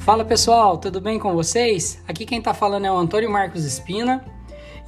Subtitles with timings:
[0.00, 2.02] Fala pessoal, tudo bem com vocês?
[2.08, 4.24] Aqui quem está falando é o Antônio Marcos Espina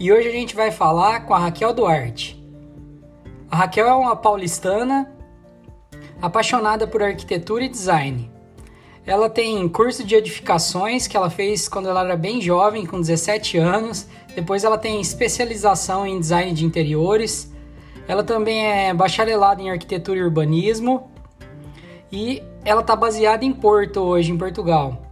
[0.00, 2.42] e hoje a gente vai falar com a Raquel Duarte.
[3.51, 5.12] A Raquel é uma paulistana
[6.21, 8.30] apaixonada por arquitetura e design.
[9.04, 13.58] Ela tem curso de edificações que ela fez quando ela era bem jovem, com 17
[13.58, 14.08] anos.
[14.35, 17.52] Depois ela tem especialização em design de interiores.
[18.09, 21.10] Ela também é bacharelada em arquitetura e urbanismo.
[22.10, 25.11] E ela está baseada em Porto hoje, em Portugal.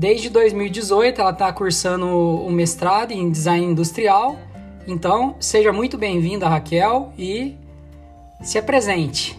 [0.00, 4.38] Desde 2018 ela está cursando o mestrado em design industrial.
[4.86, 7.54] Então, seja muito bem-vinda, Raquel, e
[8.40, 9.38] se apresente.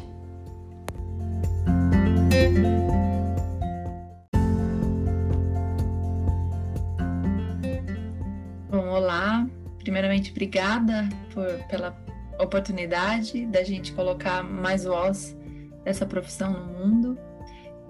[8.70, 9.48] Bom, olá.
[9.80, 11.98] Primeiramente, obrigada por, pela
[12.40, 15.36] oportunidade da gente colocar mais voz
[15.84, 17.31] dessa profissão no mundo.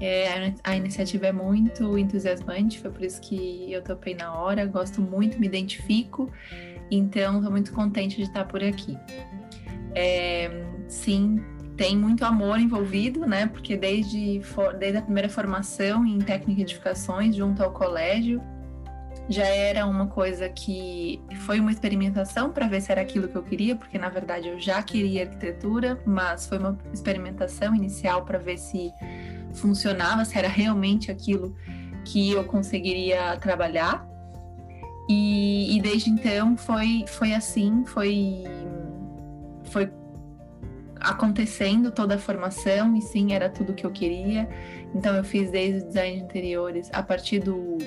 [0.01, 4.99] É, a iniciativa é muito entusiasmante, foi por isso que eu topei na hora, gosto
[4.99, 6.27] muito, me identifico,
[6.89, 8.97] então estou muito contente de estar por aqui.
[9.93, 10.49] É,
[10.87, 11.39] sim,
[11.77, 13.45] tem muito amor envolvido, né?
[13.45, 14.41] Porque desde,
[14.79, 18.41] desde a primeira formação em técnica de edificações, junto ao colégio,
[19.29, 23.43] já era uma coisa que foi uma experimentação para ver se era aquilo que eu
[23.43, 28.57] queria, porque na verdade eu já queria arquitetura, mas foi uma experimentação inicial para ver
[28.57, 28.91] se
[29.53, 31.55] funcionava, se era realmente aquilo
[32.05, 34.07] que eu conseguiria trabalhar.
[35.09, 38.43] E, e desde então foi, foi assim, foi,
[39.65, 39.91] foi
[40.99, 44.47] acontecendo toda a formação e sim, era tudo que eu queria.
[44.93, 47.77] Então eu fiz desde design de interiores, a partir do,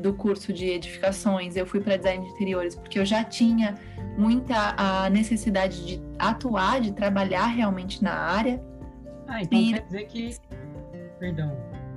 [0.00, 3.74] do curso de edificações, eu fui para design de interiores porque eu já tinha
[4.18, 8.62] muita a necessidade de atuar, de trabalhar realmente na área.
[9.26, 9.72] Ah, então e...
[9.72, 10.36] quer dizer que
[11.18, 11.56] Perdão.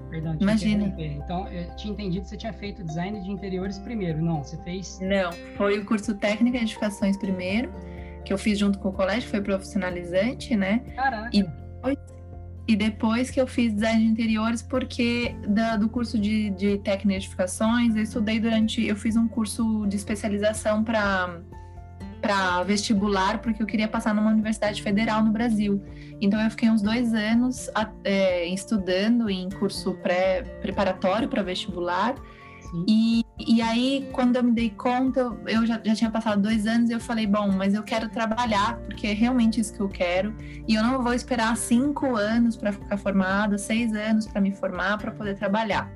[0.10, 0.96] Perdão, Imagina.
[0.98, 4.22] Então, eu tinha entendido que você tinha feito design de interiores primeiro.
[4.22, 5.00] Não, você fez.
[5.02, 7.72] Não, foi o curso técnico de edificações primeiro,
[8.24, 10.82] que eu fiz junto com o colégio, foi profissionalizante, né?
[10.96, 11.30] Caraca.
[11.34, 11.98] E depois,
[12.68, 17.20] e depois que eu fiz design de interiores, porque da, do curso de, de técnica
[17.20, 18.86] de edificações, eu estudei durante.
[18.86, 21.42] Eu fiz um curso de especialização para
[22.28, 25.82] para vestibular, porque eu queria passar numa universidade federal no Brasil.
[26.20, 27.70] Então eu fiquei uns dois anos
[28.04, 32.16] é, estudando em curso pré preparatório para vestibular.
[32.86, 36.90] E, e aí, quando eu me dei conta, eu já, já tinha passado dois anos
[36.90, 40.36] e eu falei, bom, mas eu quero trabalhar, porque é realmente isso que eu quero.
[40.68, 44.98] E eu não vou esperar cinco anos para ficar formada, seis anos para me formar,
[44.98, 45.90] para poder trabalhar.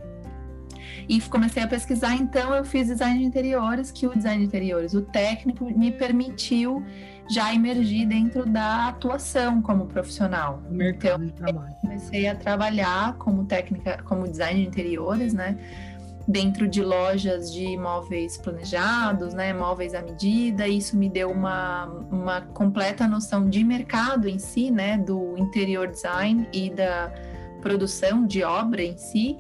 [1.07, 4.94] E comecei a pesquisar, então eu fiz design de interiores, que o design de interiores,
[4.94, 6.84] o técnico, me permitiu
[7.29, 10.62] já emergir dentro da atuação como profissional.
[10.69, 11.75] Mercado então, de trabalho.
[11.81, 15.57] comecei a trabalhar como técnica, como design de interiores, né?
[16.28, 19.53] Dentro de lojas de móveis planejados, né?
[19.53, 20.68] Móveis à medida.
[20.68, 24.97] Isso me deu uma, uma completa noção de mercado em si, né?
[24.97, 27.13] Do interior design e da
[27.62, 29.39] produção de obra em si.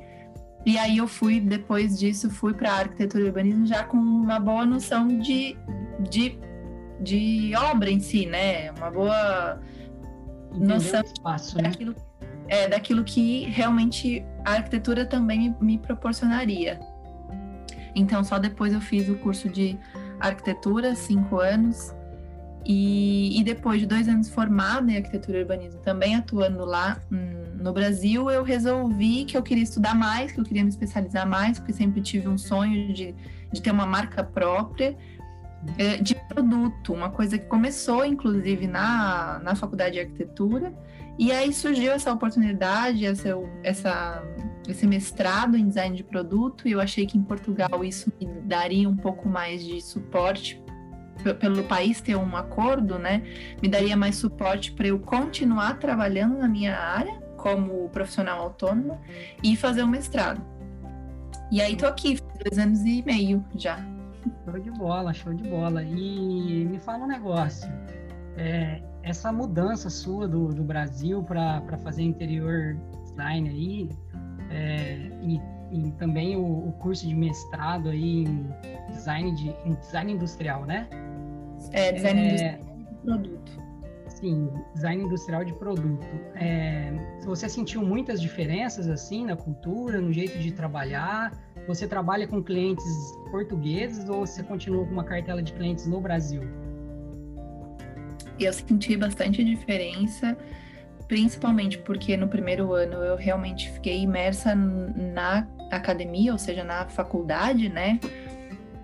[0.65, 4.65] E aí eu fui, depois disso, fui para arquitetura e urbanismo já com uma boa
[4.65, 5.57] noção de,
[5.99, 6.37] de,
[6.99, 8.71] de obra em si, né?
[8.71, 9.59] Uma boa
[10.51, 11.63] Entendeu noção espaço, né?
[11.63, 11.95] daquilo,
[12.47, 16.79] é, daquilo que realmente a arquitetura também me, me proporcionaria.
[17.95, 19.77] Então, só depois eu fiz o curso de
[20.19, 21.93] arquitetura, cinco anos,
[22.65, 27.57] e, e depois de dois anos formada em arquitetura e urbanismo, também atuando lá hum,
[27.59, 31.59] no Brasil, eu resolvi que eu queria estudar mais, que eu queria me especializar mais,
[31.59, 33.15] porque sempre tive um sonho de,
[33.51, 34.95] de ter uma marca própria
[35.77, 40.73] é, de produto, uma coisa que começou, inclusive, na, na faculdade de arquitetura,
[41.19, 43.29] e aí surgiu essa oportunidade, essa,
[43.63, 44.23] essa,
[44.67, 48.89] esse mestrado em design de produto, e eu achei que em Portugal isso me daria
[48.89, 50.61] um pouco mais de suporte
[51.39, 53.21] pelo país ter um acordo, né,
[53.61, 58.99] me daria mais suporte para eu continuar trabalhando na minha área como profissional autônoma
[59.43, 60.41] e fazer um mestrado.
[61.51, 63.77] E aí tô aqui, dois anos e meio já.
[64.45, 65.83] Show de bola, show de bola.
[65.83, 67.69] E me fala um negócio.
[68.37, 73.89] É, essa mudança sua do, do Brasil para fazer interior design aí,
[74.49, 75.41] é, e,
[75.71, 78.49] e, também o, o, curso de mestrado aí em
[78.89, 80.87] design, de, em design industrial, né?
[81.71, 83.51] É, design é, industrial de produto.
[84.07, 86.05] Sim, design industrial de produto.
[86.35, 86.91] É,
[87.23, 91.31] você sentiu muitas diferenças assim na cultura, no jeito de trabalhar?
[91.67, 92.83] Você trabalha com clientes
[93.31, 96.43] portugueses ou você continua com uma cartela de clientes no Brasil?
[98.39, 100.37] Eu senti bastante diferença
[101.11, 105.45] principalmente porque no primeiro ano eu realmente fiquei imersa na
[105.77, 107.99] academia, ou seja, na faculdade, né?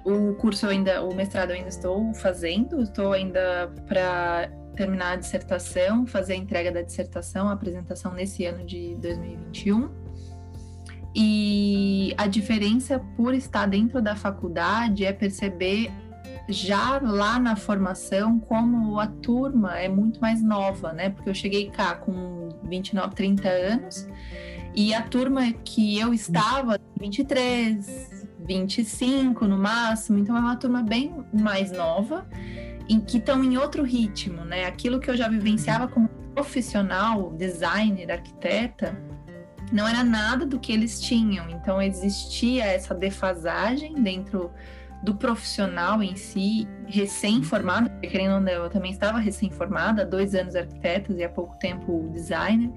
[0.06, 6.34] O curso ainda, o mestrado ainda estou fazendo, estou ainda para terminar a dissertação, fazer
[6.34, 9.90] a entrega da dissertação, a apresentação nesse ano de 2021.
[11.16, 15.92] E a diferença por estar dentro da faculdade é perceber
[16.48, 21.10] já lá na formação como a turma é muito mais nova, né?
[21.10, 24.08] Porque eu cheguei cá com 29, 30 anos
[24.76, 31.14] e a turma que eu estava 23, 25 no máximo, então é uma turma bem
[31.34, 32.28] mais nova
[32.90, 34.66] em que estão em outro ritmo, né?
[34.66, 38.98] Aquilo que eu já vivenciava como profissional, designer, arquiteta,
[39.72, 41.50] não era nada do que eles tinham.
[41.50, 44.52] Então existia essa defasagem dentro
[45.04, 51.18] do profissional em si, recém-formado, querendo ou não, eu também estava recém-formada, dois anos arquitetas
[51.18, 52.72] e há pouco tempo designer.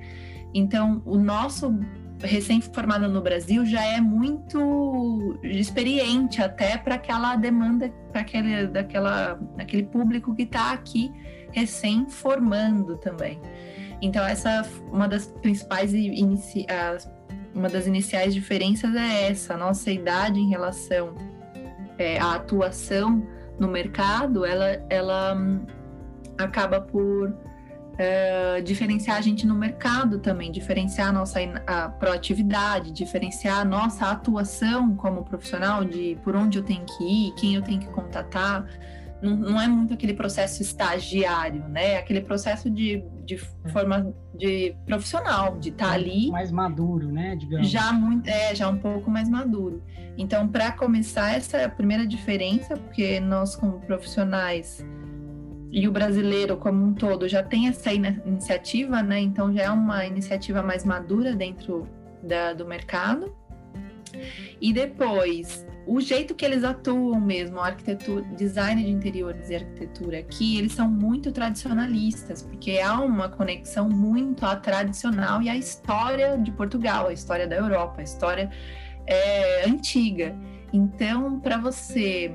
[0.54, 1.78] Então, o nosso
[2.20, 9.84] recém-formado no Brasil já é muito experiente até para aquela demanda, para aquele, daquela, daquele
[9.84, 11.10] público que está aqui
[11.52, 13.40] recém-formando também.
[14.02, 16.66] Então, essa uma das principais inici,
[17.54, 21.14] uma das iniciais diferenças é essa, a nossa idade em relação
[22.00, 23.22] é, a atuação
[23.58, 25.66] no mercado, ela, ela hum,
[26.38, 27.36] acaba por
[28.00, 34.06] é, diferenciar a gente no mercado também, diferenciar a nossa a proatividade, diferenciar a nossa
[34.06, 38.66] atuação como profissional de por onde eu tenho que ir, quem eu tenho que contatar.
[39.20, 41.98] Não, não é muito aquele processo estagiário, né?
[41.98, 43.36] Aquele processo de, de
[43.70, 46.30] forma de profissional, de estar tá ali.
[46.30, 47.36] Mais maduro, né?
[47.36, 47.68] Digamos.
[47.68, 49.82] Já muito, é, já um pouco mais maduro.
[50.16, 54.82] Então, para começar, essa é a primeira diferença, porque nós, como profissionais,
[55.72, 59.20] e o brasileiro como um todo já tem essa iniciativa, né?
[59.20, 61.86] Então já é uma iniciativa mais madura dentro
[62.22, 63.34] da, do mercado.
[64.60, 70.58] E depois, o jeito que eles atuam mesmo, arquitetura, design de interiores e arquitetura aqui,
[70.58, 76.50] eles são muito tradicionalistas, porque há uma conexão muito à tradicional e à história de
[76.50, 78.50] Portugal, a história da Europa, a história
[79.06, 80.36] é, antiga.
[80.72, 82.32] Então, para você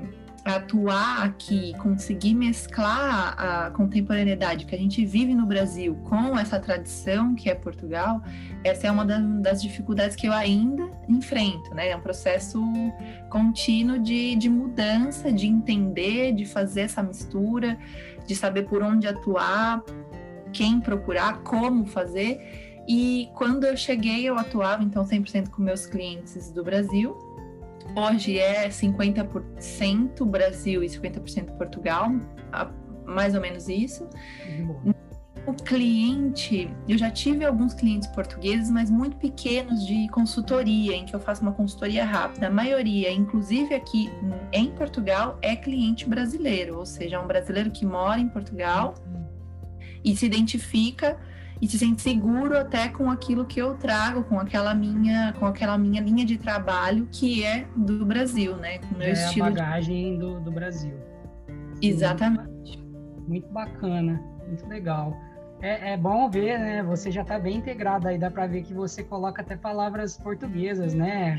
[0.54, 7.34] atuar aqui, conseguir mesclar a contemporaneidade que a gente vive no Brasil com essa tradição
[7.34, 8.22] que é Portugal,
[8.62, 11.88] essa é uma das dificuldades que eu ainda enfrento, né?
[11.88, 12.62] É um processo
[13.28, 17.76] contínuo de, de mudança, de entender, de fazer essa mistura,
[18.24, 19.82] de saber por onde atuar,
[20.52, 22.84] quem procurar, como fazer.
[22.88, 27.25] E quando eu cheguei, eu atuava então 100% com meus clientes do Brasil
[27.94, 32.10] hoje é 50% Brasil e 50% Portugal,
[33.04, 34.08] mais ou menos isso.
[35.46, 41.14] O cliente, eu já tive alguns clientes portugueses, mas muito pequenos de consultoria, em que
[41.14, 42.48] eu faço uma consultoria rápida.
[42.48, 44.10] A maioria, inclusive aqui
[44.52, 48.94] em Portugal, é cliente brasileiro, ou seja, é um brasileiro que mora em Portugal
[50.04, 51.16] e se identifica
[51.60, 55.78] e se sente seguro até com aquilo que eu trago, com aquela minha, com aquela
[55.78, 58.78] minha linha de trabalho que é do Brasil, né?
[58.78, 60.18] Com meu é estilo a bagagem de...
[60.18, 60.94] do, do Brasil.
[61.80, 62.78] Exatamente.
[62.78, 65.16] Muito, muito bacana, muito legal.
[65.62, 66.82] É, é, bom ver, né?
[66.82, 70.92] Você já está bem integrado aí, dá para ver que você coloca até palavras portuguesas,
[70.92, 71.38] né?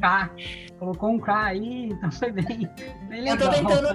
[0.00, 0.30] K.
[0.78, 2.68] Colocou um K aí, então foi bem,
[3.08, 3.36] bem legal.
[3.36, 3.88] Eu tô tentando.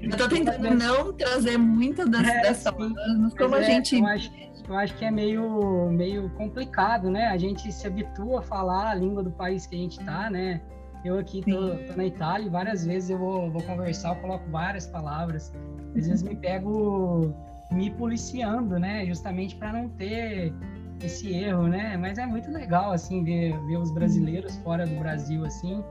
[0.00, 3.98] Eu tô tentando não trazer muitas das, é, palavras, mas como a é, gente.
[3.98, 4.30] Eu acho,
[4.68, 7.26] eu acho que é meio, meio complicado, né?
[7.26, 10.60] A gente se habitua a falar a língua do país que a gente tá, né?
[11.04, 14.48] Eu aqui tô, tô na Itália e várias vezes eu vou, vou conversar, eu coloco
[14.50, 15.52] várias palavras.
[15.94, 17.34] Às vezes me pego
[17.70, 19.04] me policiando, né?
[19.04, 20.54] Justamente para não ter
[21.02, 21.96] esse erro, né?
[21.98, 25.84] Mas é muito legal, assim, ver, ver os brasileiros fora do Brasil, assim,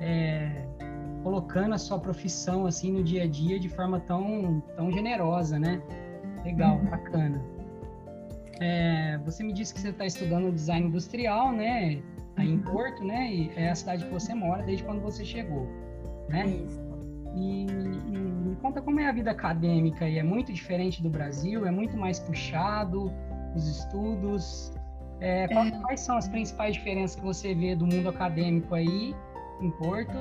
[0.00, 0.64] é,
[1.22, 5.82] colocando a sua profissão, assim, no dia a dia de forma tão, tão generosa, né?
[6.44, 6.90] Legal, uhum.
[6.90, 7.59] bacana.
[8.60, 12.02] É, você me disse que você está estudando design industrial, né?
[12.36, 12.62] Aí em uhum.
[12.62, 13.32] Porto, né?
[13.32, 15.66] E é a cidade que você mora desde quando você chegou,
[16.28, 16.46] né?
[16.46, 16.90] Isso.
[17.34, 20.18] E, e, me conta como é a vida acadêmica aí.
[20.18, 21.66] É muito diferente do Brasil?
[21.66, 23.10] É muito mais puxado
[23.54, 24.72] os estudos?
[25.20, 25.78] É, quais, é...
[25.78, 29.14] quais são as principais diferenças que você vê do mundo acadêmico aí
[29.60, 30.16] em Porto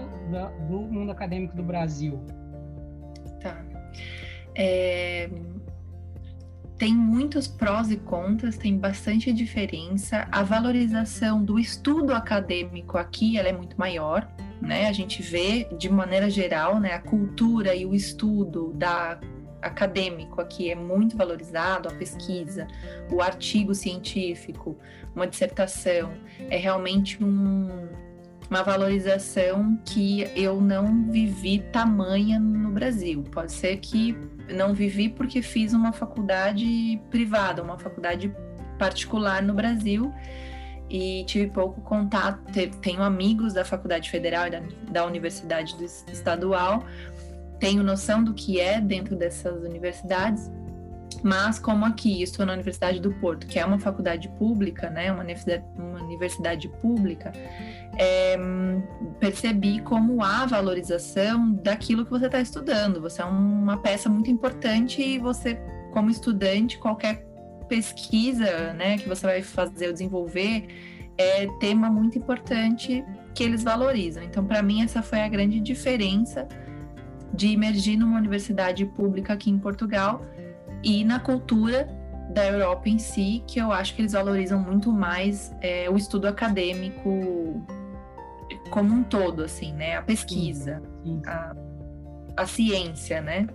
[0.67, 2.19] do mundo acadêmico do Brasil?
[3.41, 3.63] Tá.
[4.55, 5.29] É,
[6.79, 10.25] tem muitos prós e contras, tem bastante diferença.
[10.31, 14.25] A valorização do estudo acadêmico aqui ela é muito maior,
[14.61, 14.87] né?
[14.87, 19.19] A gente vê de maneira geral, né, a cultura e o estudo da
[19.61, 22.65] acadêmico aqui é muito valorizado, a pesquisa,
[23.11, 24.77] o artigo científico,
[25.13, 26.13] uma dissertação,
[26.49, 27.89] é realmente um,
[28.49, 33.21] uma valorização que eu não vivi tamanha no Brasil.
[33.23, 34.15] Pode ser que
[34.53, 38.33] não vivi porque fiz uma faculdade privada, uma faculdade
[38.77, 40.13] particular no Brasil
[40.89, 42.39] e tive pouco contato.
[42.81, 45.75] Tenho amigos da Faculdade Federal e da, da Universidade
[46.11, 46.83] Estadual,
[47.59, 50.49] tenho noção do que é dentro dessas universidades,
[51.23, 55.23] mas como aqui estou na Universidade do Porto, que é uma faculdade pública, né, uma
[56.01, 57.31] universidade, pública,
[57.97, 58.37] é,
[59.19, 63.01] percebi como há valorização daquilo que você está estudando.
[63.01, 65.55] Você é uma peça muito importante e você,
[65.91, 67.25] como estudante, qualquer
[67.67, 70.67] pesquisa, né, que você vai fazer ou desenvolver,
[71.17, 73.03] é tema muito importante
[73.35, 74.23] que eles valorizam.
[74.23, 76.47] Então, para mim, essa foi a grande diferença
[77.33, 80.25] de emergir numa universidade pública aqui em Portugal
[80.83, 81.87] e na cultura
[82.33, 86.27] da Europa em si, que eu acho que eles valorizam muito mais é, o estudo
[86.27, 87.65] acadêmico
[88.69, 89.97] como um todo, assim, né?
[89.97, 91.21] A pesquisa, sim, sim.
[91.25, 91.55] A,
[92.37, 93.47] a ciência, né?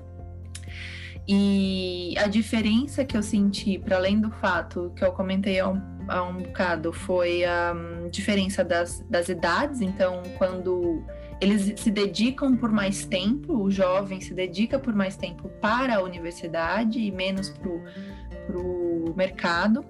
[1.26, 5.80] E a diferença que eu senti, para além do fato que eu comentei há um,
[6.06, 9.80] há um bocado, foi a um, diferença das, das idades.
[9.80, 11.02] Então, quando
[11.40, 16.02] eles se dedicam por mais tempo, o jovem se dedica por mais tempo para a
[16.02, 19.84] universidade e menos para o mercado.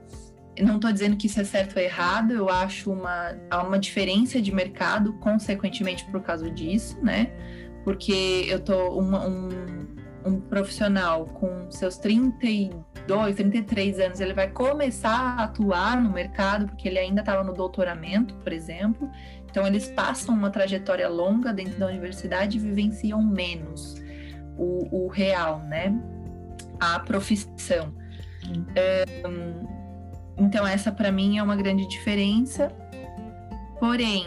[0.59, 4.41] Não estou dizendo que isso é certo ou errado, eu acho uma, há uma diferença
[4.41, 7.33] de mercado, consequentemente por causa disso, né?
[7.83, 9.49] Porque eu tô uma, um,
[10.25, 16.89] um profissional com seus 32, 33 anos, ele vai começar a atuar no mercado, porque
[16.89, 19.11] ele ainda estava no doutoramento, por exemplo.
[19.55, 23.95] Então, eles passam uma trajetória longa dentro da universidade e vivenciam menos
[24.59, 25.97] o, o real, né?
[26.81, 27.95] A profissão.
[29.25, 29.65] Um,
[30.37, 32.67] então, essa para mim é uma grande diferença.
[33.79, 34.27] Porém,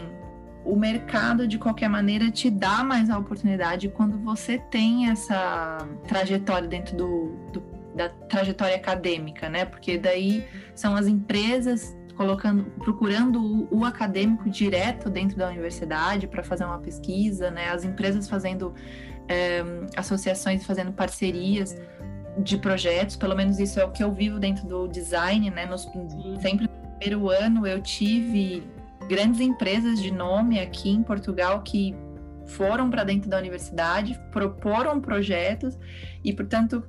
[0.64, 6.66] o mercado, de qualquer maneira, te dá mais a oportunidade quando você tem essa trajetória
[6.66, 7.62] dentro do, do,
[7.94, 9.66] da trajetória acadêmica, né?
[9.66, 16.42] Porque daí são as empresas colocando, procurando o, o acadêmico direto dentro da universidade para
[16.42, 17.70] fazer uma pesquisa, né?
[17.70, 18.74] As empresas fazendo
[19.28, 19.62] é,
[19.96, 21.76] associações, fazendo parcerias
[22.38, 25.64] de projetos, pelo menos isso é o que eu vivo dentro do design, né?
[25.64, 25.88] Nos,
[26.42, 28.64] sempre no primeiro ano eu tive
[29.08, 31.94] grandes empresas de nome aqui em Portugal que
[32.46, 35.78] foram para dentro da universidade, proporam projetos
[36.24, 36.82] e, portanto,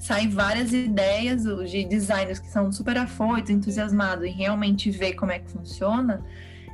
[0.00, 5.38] saem várias ideias de designers que são super afoitos, entusiasmados em realmente ver como é
[5.38, 6.24] que funciona.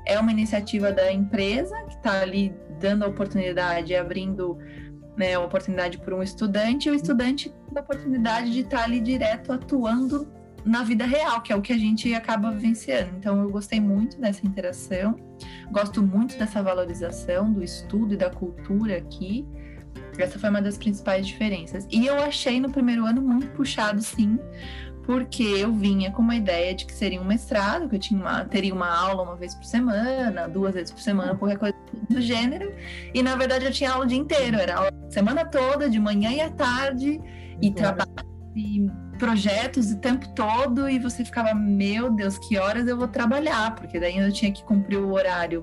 [0.07, 4.57] É uma iniciativa da empresa que está ali dando a oportunidade, abrindo
[5.17, 9.53] né, oportunidade para um estudante, e o estudante a oportunidade de estar tá ali direto
[9.53, 10.29] atuando
[10.65, 13.11] na vida real, que é o que a gente acaba vivenciando.
[13.19, 15.17] Então, eu gostei muito dessa interação,
[15.71, 19.47] gosto muito dessa valorização do estudo e da cultura aqui.
[20.23, 21.87] Essa foi uma das principais diferenças.
[21.91, 24.39] E eu achei no primeiro ano muito puxado, sim,
[25.05, 28.45] porque eu vinha com uma ideia de que seria um mestrado, que eu tinha uma,
[28.45, 31.77] teria uma aula uma vez por semana, duas vezes por semana, qualquer coisa
[32.11, 32.75] do gênero.
[33.15, 36.01] E na verdade eu tinha aula o dia inteiro, era aula a semana toda, de
[36.01, 37.21] manhã e à tarde,
[37.63, 42.97] e trabalho e projetos o tempo todo e você ficava, meu Deus, que horas eu
[42.97, 43.75] vou trabalhar?
[43.75, 45.63] Porque daí eu tinha que cumprir o horário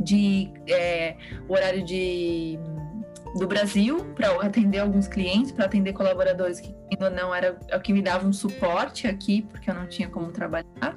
[0.00, 1.16] de é,
[1.48, 2.58] o horário de
[3.34, 7.92] do Brasil para atender alguns clientes, para atender colaboradores que ainda não era o que
[7.92, 10.96] me dava um suporte aqui, porque eu não tinha como trabalhar.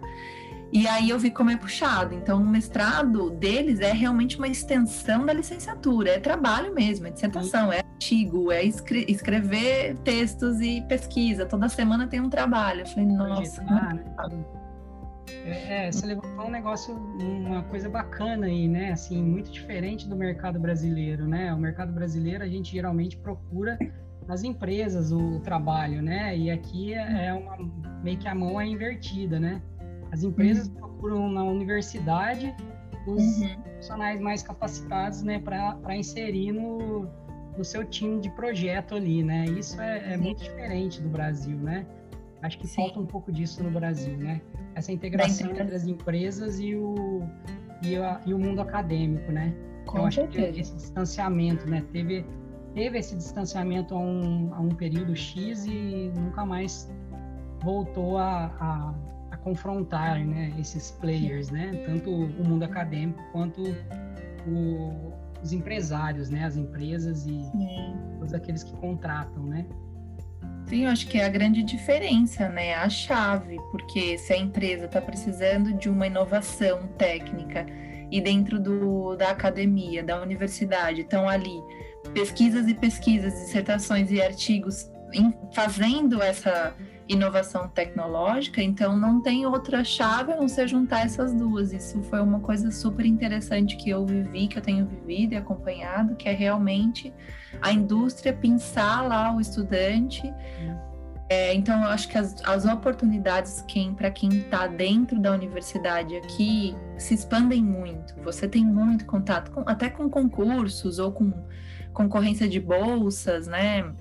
[0.71, 2.13] E aí eu vi como é puxado.
[2.13, 7.71] Então, o mestrado deles é realmente uma extensão da licenciatura, é trabalho mesmo, é dissertação,
[7.71, 11.45] é artigo, é escre escrever textos e pesquisa.
[11.45, 12.81] Toda semana tem um trabalho.
[12.81, 13.61] Eu falei, nossa.
[13.61, 14.66] É,
[15.29, 18.91] é, você levantou um negócio, uma coisa bacana aí, né?
[18.91, 21.53] Assim, muito diferente do mercado brasileiro, né?
[21.53, 23.77] O mercado brasileiro a gente geralmente procura
[24.27, 26.37] nas empresas o trabalho, né?
[26.37, 27.57] E aqui é, é uma
[28.03, 29.61] meio que a mão é invertida, né?
[30.11, 30.75] As empresas uhum.
[30.75, 32.53] procuram na universidade
[33.05, 33.61] os uhum.
[33.61, 37.07] profissionais mais capacitados, né, para inserir no,
[37.57, 39.45] no seu time de projeto ali, né?
[39.45, 41.85] Isso é, é muito diferente do Brasil, né?
[42.47, 42.75] Acho que Sim.
[42.77, 44.41] falta um pouco disso no Brasil, né?
[44.73, 47.21] Essa integração entre as empresas e o,
[47.83, 49.53] e, a, e o mundo acadêmico, né?
[49.85, 51.83] Com Eu acho que esse distanciamento, né?
[51.91, 52.25] Teve,
[52.73, 56.89] teve esse distanciamento a um, a um período X e nunca mais
[57.61, 58.95] voltou a, a
[59.31, 63.61] a confrontar né, esses players, né, tanto o mundo acadêmico quanto
[64.47, 65.13] o,
[65.43, 67.95] os empresários, né, as empresas e Sim.
[68.19, 69.65] todos aqueles que contratam, né.
[70.69, 72.75] Eu acho que é a grande diferença, né?
[72.75, 77.65] A chave, porque se a empresa está precisando de uma inovação técnica
[78.11, 81.61] e dentro do, da academia, da universidade, estão ali
[82.13, 86.75] pesquisas e pesquisas, dissertações e artigos em, fazendo essa
[87.07, 91.71] inovação tecnológica, então não tem outra chave a não ser juntar essas duas.
[91.71, 96.15] Isso foi uma coisa super interessante que eu vivi, que eu tenho vivido e acompanhado,
[96.15, 97.13] que é realmente
[97.61, 100.33] a indústria pensar lá o estudante.
[101.29, 106.15] É, então, eu acho que as, as oportunidades quem, para quem está dentro da universidade
[106.15, 108.15] aqui se expandem muito.
[108.23, 111.33] Você tem muito contato, com, até com concursos ou com
[111.93, 113.91] concorrência de bolsas, né?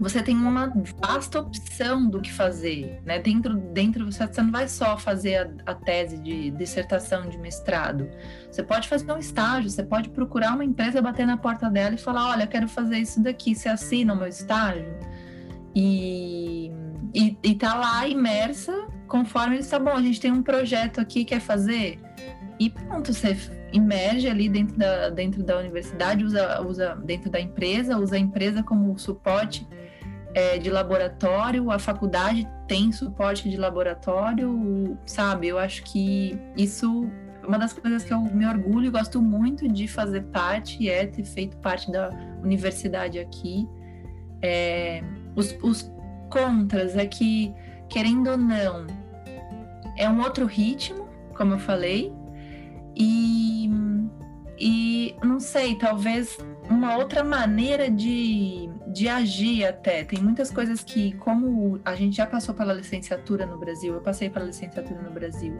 [0.00, 3.18] Você tem uma vasta opção do que fazer, né?
[3.18, 8.08] Dentro, dentro você, não vai só fazer a, a tese de dissertação de mestrado.
[8.50, 11.98] Você pode fazer um estágio, você pode procurar uma empresa, bater na porta dela e
[11.98, 14.86] falar: olha, quero fazer isso daqui, você assina o meu estágio?
[15.74, 16.70] E,
[17.12, 19.96] e, e tá lá imersa conforme ele está bom.
[19.96, 21.98] A gente tem um projeto aqui, quer fazer?
[22.60, 23.36] E pronto, você
[23.72, 28.62] emerge ali dentro da, dentro da universidade, usa, usa dentro da empresa, usa a empresa
[28.62, 29.66] como suporte
[30.34, 35.48] é, de laboratório, a faculdade tem suporte de laboratório, sabe?
[35.48, 37.10] Eu acho que isso
[37.48, 41.24] uma das coisas que eu me orgulho e gosto muito de fazer parte é ter
[41.24, 42.10] feito parte da
[42.42, 43.66] universidade aqui.
[44.42, 45.02] É,
[45.34, 45.90] os, os
[46.28, 47.52] contras é que,
[47.88, 48.86] querendo ou não,
[49.96, 52.12] é um outro ritmo, como eu falei,
[52.94, 53.70] e,
[54.58, 56.36] e não sei, talvez
[56.68, 58.68] uma outra maneira de,
[58.98, 60.02] de agir até.
[60.02, 64.28] Tem muitas coisas que, como a gente já passou pela licenciatura no Brasil, eu passei
[64.28, 65.56] pela licenciatura no Brasil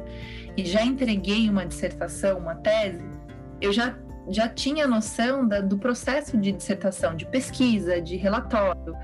[0.56, 3.04] e já entreguei uma dissertação, uma tese,
[3.60, 3.96] eu já,
[4.28, 8.96] já tinha noção da, do processo de dissertação, de pesquisa, de relatório,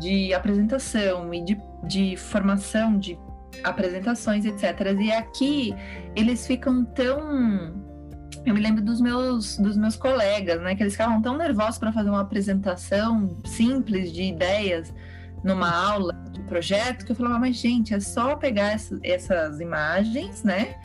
[0.00, 3.16] de apresentação e de, de formação de
[3.62, 4.96] apresentações, etc.
[5.00, 5.74] E aqui
[6.16, 7.85] eles ficam tão.
[8.46, 10.76] Eu me lembro dos meus, dos meus colegas, né?
[10.76, 14.94] Que eles ficavam tão nervosos para fazer uma apresentação simples de ideias
[15.42, 20.44] numa aula de projeto que eu falava, mas gente, é só pegar essa, essas imagens,
[20.44, 20.76] né?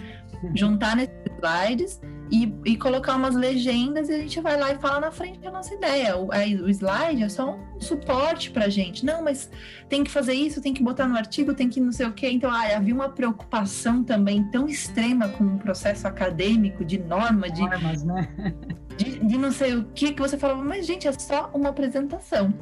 [0.43, 0.57] Uhum.
[0.57, 5.01] Juntar nesses slides e, e, colocar umas legendas e a gente vai lá e fala
[5.01, 6.17] na frente a nossa ideia.
[6.17, 9.05] O, aí, o slide é só um suporte para gente.
[9.05, 9.49] Não, mas
[9.89, 12.29] tem que fazer isso, tem que botar no artigo, tem que não sei o quê.
[12.29, 18.03] Então, havia uma preocupação também tão extrema com o processo acadêmico de norma, de, Normas,
[18.03, 18.29] né?
[19.03, 22.53] de, de, não sei o que, que você falava, mas gente, é só uma apresentação.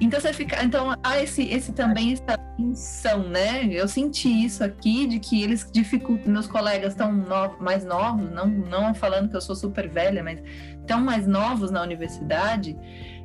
[0.00, 0.62] Então você fica.
[0.62, 3.66] Então, há esse, esse também essa tensão, né?
[3.66, 7.12] Eu senti isso aqui, de que eles dificultam, meus colegas estão
[7.60, 10.42] mais novos, não, não falando que eu sou super velha, mas
[10.86, 12.76] tão mais novos na universidade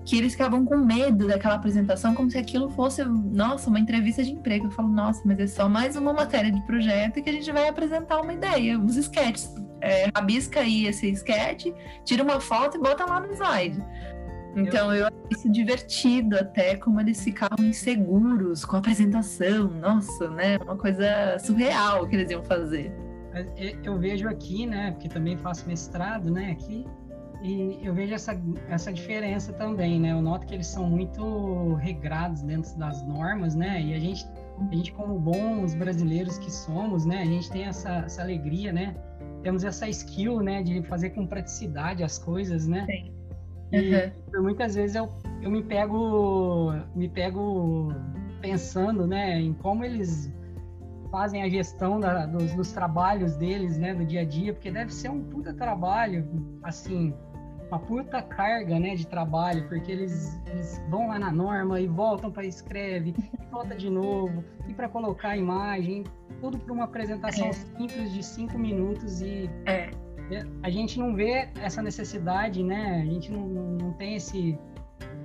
[0.06, 4.32] que eles ficavam com medo daquela apresentação, como se aquilo fosse, nossa, uma entrevista de
[4.32, 4.68] emprego.
[4.68, 7.68] Eu falo, nossa, mas é só mais uma matéria de projeto que a gente vai
[7.68, 9.54] apresentar uma ideia, os sketches.
[9.82, 11.68] É, rabisca aí esse sketch,
[12.06, 13.84] tira uma foto e bota lá no slide.
[14.56, 19.68] Então eu acho isso divertido até como eles ficavam inseguros com a apresentação.
[19.68, 20.58] Nossa, né?
[20.64, 22.94] Uma coisa surreal que eles iam fazer.
[23.84, 24.92] Eu vejo aqui, né?
[24.92, 26.52] Porque também faço mestrado, né?
[26.52, 26.86] Aqui
[27.44, 30.14] e eu vejo essa, essa diferença também, né?
[30.14, 33.82] Eu noto que eles são muito regrados dentro das normas, né?
[33.82, 34.26] E a gente,
[34.72, 37.22] a gente como bons brasileiros que somos, né?
[37.22, 38.96] A gente tem essa, essa alegria, né?
[39.42, 40.64] Temos essa skill, né?
[40.64, 42.86] De fazer com praticidade as coisas, né?
[42.86, 43.12] Sim.
[43.74, 44.44] E uhum.
[44.44, 47.94] muitas vezes eu, eu me pego me pego
[48.40, 49.38] pensando, né?
[49.42, 50.32] Em como eles
[51.12, 54.92] fazem a gestão da, dos, dos, trabalhos deles, né, do dia a dia, porque deve
[54.92, 56.28] ser um puta trabalho,
[56.64, 57.14] assim,
[57.74, 62.32] uma puta carga né, de trabalho, porque eles, eles vão lá na norma e voltam
[62.32, 66.04] para escreve, e volta de novo, e para colocar a imagem,
[66.40, 67.52] tudo para uma apresentação é.
[67.52, 69.90] simples de cinco minutos e é.
[70.62, 73.02] a gente não vê essa necessidade, né?
[73.02, 74.58] A gente não, não tem esse.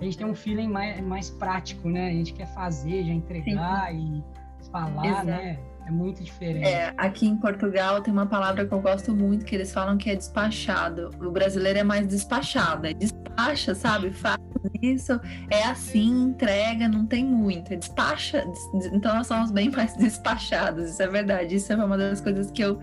[0.00, 2.08] A gente tem um feeling mais, mais prático, né?
[2.08, 4.22] A gente quer fazer, já entregar Sim.
[4.34, 5.26] e falar, Exato.
[5.26, 5.58] né?
[5.88, 6.68] É muito diferente.
[6.68, 10.10] É, aqui em Portugal tem uma palavra que eu gosto muito que eles falam que
[10.10, 11.08] é despachado.
[11.18, 14.10] O brasileiro é mais despachado, é despacha, sabe?
[14.10, 14.36] Faz
[14.82, 15.18] isso,
[15.48, 17.72] é assim, entrega, não tem muito.
[17.72, 18.44] É despacha.
[18.92, 21.54] Então nós somos bem mais despachados, isso é verdade.
[21.54, 22.78] Isso é uma das coisas que eu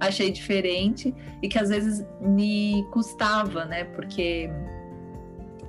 [0.00, 3.84] achei diferente e que às vezes me custava, né?
[3.84, 4.50] Porque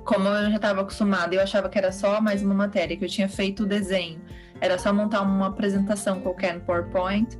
[0.02, 3.08] como eu já estava acostumada, eu achava que era só mais uma matéria, que eu
[3.08, 4.18] tinha feito o desenho
[4.60, 7.38] era só montar uma apresentação qualquer no PowerPoint.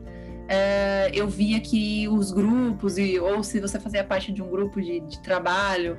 [0.49, 4.81] É, eu via que os grupos, e, ou se você fazia parte de um grupo
[4.81, 5.97] de, de trabalho,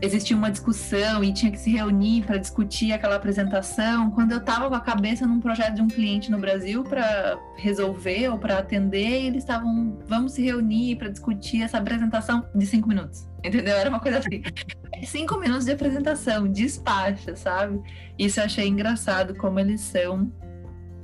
[0.00, 4.10] existia uma discussão e tinha que se reunir para discutir aquela apresentação.
[4.10, 8.28] Quando eu estava com a cabeça num projeto de um cliente no Brasil para resolver
[8.28, 13.26] ou para atender, eles estavam, vamos se reunir para discutir essa apresentação de cinco minutos.
[13.46, 13.76] Entendeu?
[13.76, 14.42] Era uma coisa assim.
[15.04, 17.80] Cinco minutos de apresentação, despacha, sabe?
[18.18, 20.32] Isso eu achei engraçado como eles são,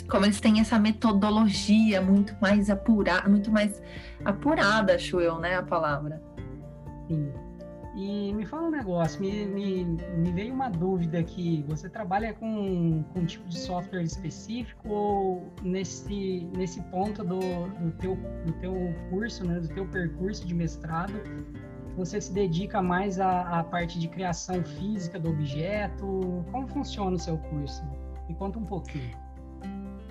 [0.09, 3.83] como eles têm essa metodologia muito mais apurada, muito mais
[4.24, 5.57] apurada, acho eu, né?
[5.57, 6.22] A palavra.
[7.09, 7.31] Sim.
[7.94, 11.62] E me fala um negócio, me, me, me veio uma dúvida aqui.
[11.68, 17.90] Você trabalha com, com um tipo de software específico ou nesse, nesse ponto do, do,
[17.98, 18.74] teu, do teu
[19.11, 21.12] curso, né, do teu percurso de mestrado,
[21.96, 26.44] você se dedica mais à, à parte de criação física do objeto?
[26.50, 27.83] Como funciona o seu curso?
[28.28, 29.16] Me conta um pouquinho.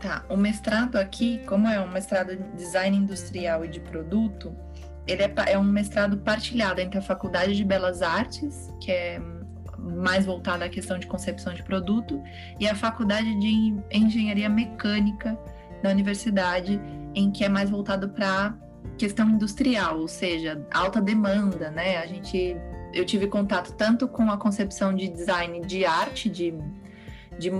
[0.01, 4.55] Tá, o mestrado aqui, como é um mestrado de design industrial e de produto,
[5.07, 9.21] ele é, é um mestrado partilhado entre a Faculdade de Belas Artes, que é
[9.77, 12.21] mais voltada à questão de concepção de produto,
[12.59, 15.37] e a Faculdade de Engenharia Mecânica
[15.81, 16.79] da universidade,
[17.15, 18.55] em que é mais voltado para
[19.01, 21.97] questão industrial, ou seja, alta demanda, né?
[21.97, 22.55] A gente,
[22.93, 26.53] eu tive contato tanto com a concepção de design de arte, de,
[27.39, 27.51] de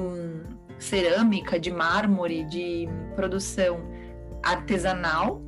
[0.78, 3.80] cerâmica, de mármore, de produção
[4.44, 5.42] artesanal,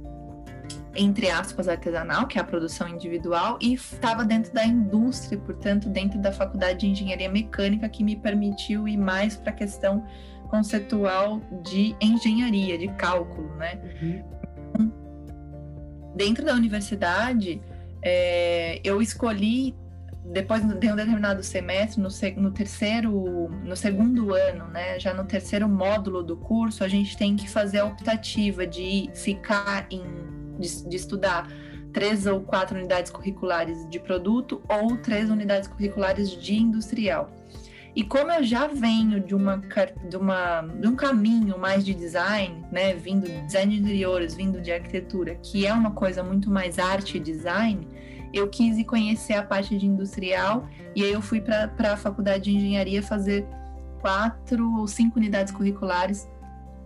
[0.96, 6.20] entre aspas, artesanal, que é a produção individual, e estava dentro da indústria, portanto, dentro
[6.20, 10.04] da faculdade de engenharia mecânica, que me permitiu ir mais para a questão
[10.50, 13.80] conceitual de engenharia, de cálculo, né?
[14.02, 14.43] Uhum.
[16.16, 17.62] Dentro da universidade,
[18.02, 19.76] é, eu escolhi
[20.26, 22.10] depois de um determinado semestre, no,
[22.42, 27.36] no, terceiro, no segundo ano, né, já no terceiro módulo do curso, a gente tem
[27.36, 30.02] que fazer a optativa de ficar em
[30.58, 31.48] de, de estudar
[31.92, 37.30] três ou quatro unidades curriculares de produto ou três unidades curriculares de industrial.
[37.96, 39.58] E como eu já venho de, uma,
[40.10, 44.60] de, uma, de um caminho mais de design, né, vindo de design de interiores, vindo
[44.60, 47.88] de arquitetura, que é uma coisa muito mais arte e design,
[48.34, 52.56] eu quis conhecer a parte de industrial e aí eu fui para a faculdade de
[52.56, 53.46] engenharia fazer
[54.02, 56.28] quatro ou cinco unidades curriculares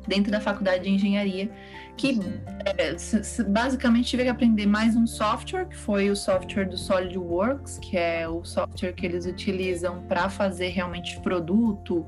[0.07, 1.49] dentro da faculdade de engenharia,
[1.97, 2.19] que
[2.65, 2.95] é,
[3.43, 8.27] basicamente tive que aprender mais um software, que foi o software do SolidWorks, que é
[8.27, 12.05] o software que eles utilizam para fazer realmente produto.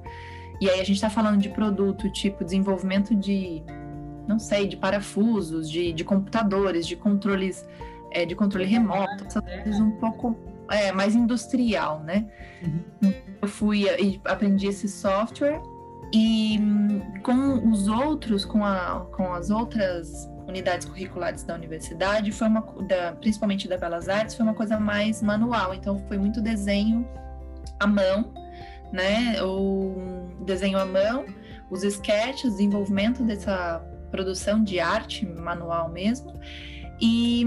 [0.61, 3.63] E aí a gente está falando de produto tipo desenvolvimento de,
[4.27, 7.67] não sei, de parafusos, de, de computadores, de controles,
[8.11, 10.37] é, de controle remoto, essas coisas um pouco
[10.69, 12.27] é, mais industrial, né?
[12.61, 13.13] Uhum.
[13.41, 15.59] Eu fui e aprendi esse software
[16.13, 16.59] e
[17.23, 23.13] com os outros, com, a, com as outras unidades curriculares da universidade, foi uma, da,
[23.13, 25.73] principalmente da Belas Artes, foi uma coisa mais manual.
[25.73, 27.07] Então, foi muito desenho
[27.79, 28.33] à mão,
[28.91, 29.41] né?
[29.43, 31.25] O desenho à mão,
[31.69, 36.33] os sketches, desenvolvimento dessa produção de arte manual mesmo.
[37.01, 37.45] E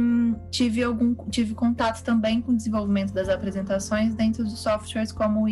[0.51, 5.47] tive algum tive contato também com o desenvolvimento das apresentações dentro de softwares como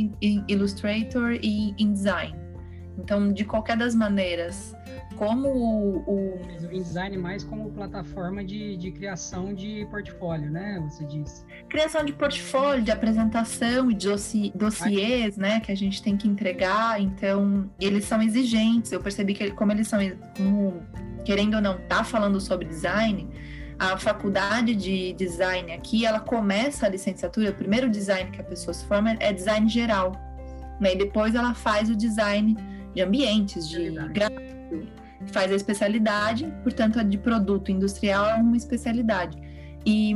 [0.49, 2.40] Illustrator e InDesign.
[3.03, 4.77] Então, de qualquer das maneiras,
[5.17, 6.41] como o, o...
[6.69, 10.81] o InDesign mais como plataforma de, de criação de portfólio, né?
[10.89, 11.45] Você disse.
[11.69, 14.09] Criação de portfólio, de apresentação e de
[14.55, 15.61] dossiês, né?
[15.61, 17.01] Que a gente tem que entregar.
[17.01, 18.93] Então, eles são exigentes.
[18.93, 19.99] Eu percebi que como eles são,
[20.37, 20.83] como,
[21.25, 23.29] querendo ou não, tá falando sobre design,
[23.79, 28.75] a faculdade de design aqui, ela começa a licenciatura, o primeiro design que a pessoa
[28.75, 30.13] se forma é design geral.
[30.79, 30.93] Né?
[30.95, 32.57] E depois ela faz o design
[32.95, 34.87] de ambientes, de gráfico,
[35.27, 39.37] faz a especialidade, portanto, a de produto industrial é uma especialidade.
[39.87, 40.15] E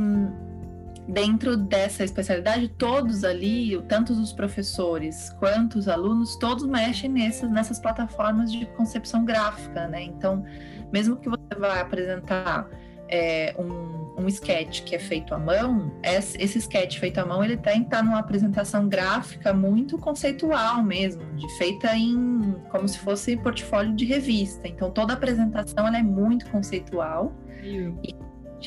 [1.07, 7.79] dentro dessa especialidade, todos ali, tanto os professores quanto os alunos, todos mexem nessas, nessas
[7.79, 10.03] plataformas de concepção gráfica, né?
[10.03, 10.43] Então,
[10.91, 12.67] mesmo que você vá apresentar
[13.07, 17.57] é, um, um sketch que é feito à mão, esse sketch feito à mão, ele
[17.57, 23.37] tem que estar numa apresentação gráfica muito conceitual mesmo, de, feita em como se fosse
[23.37, 24.67] portfólio de revista.
[24.67, 27.33] Então, toda a apresentação ela é muito conceitual.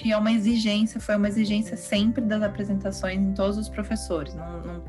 [0.04, 4.34] E é uma exigência, foi uma exigência sempre das apresentações em todos os professores.
[4.34, 4.84] Não, não,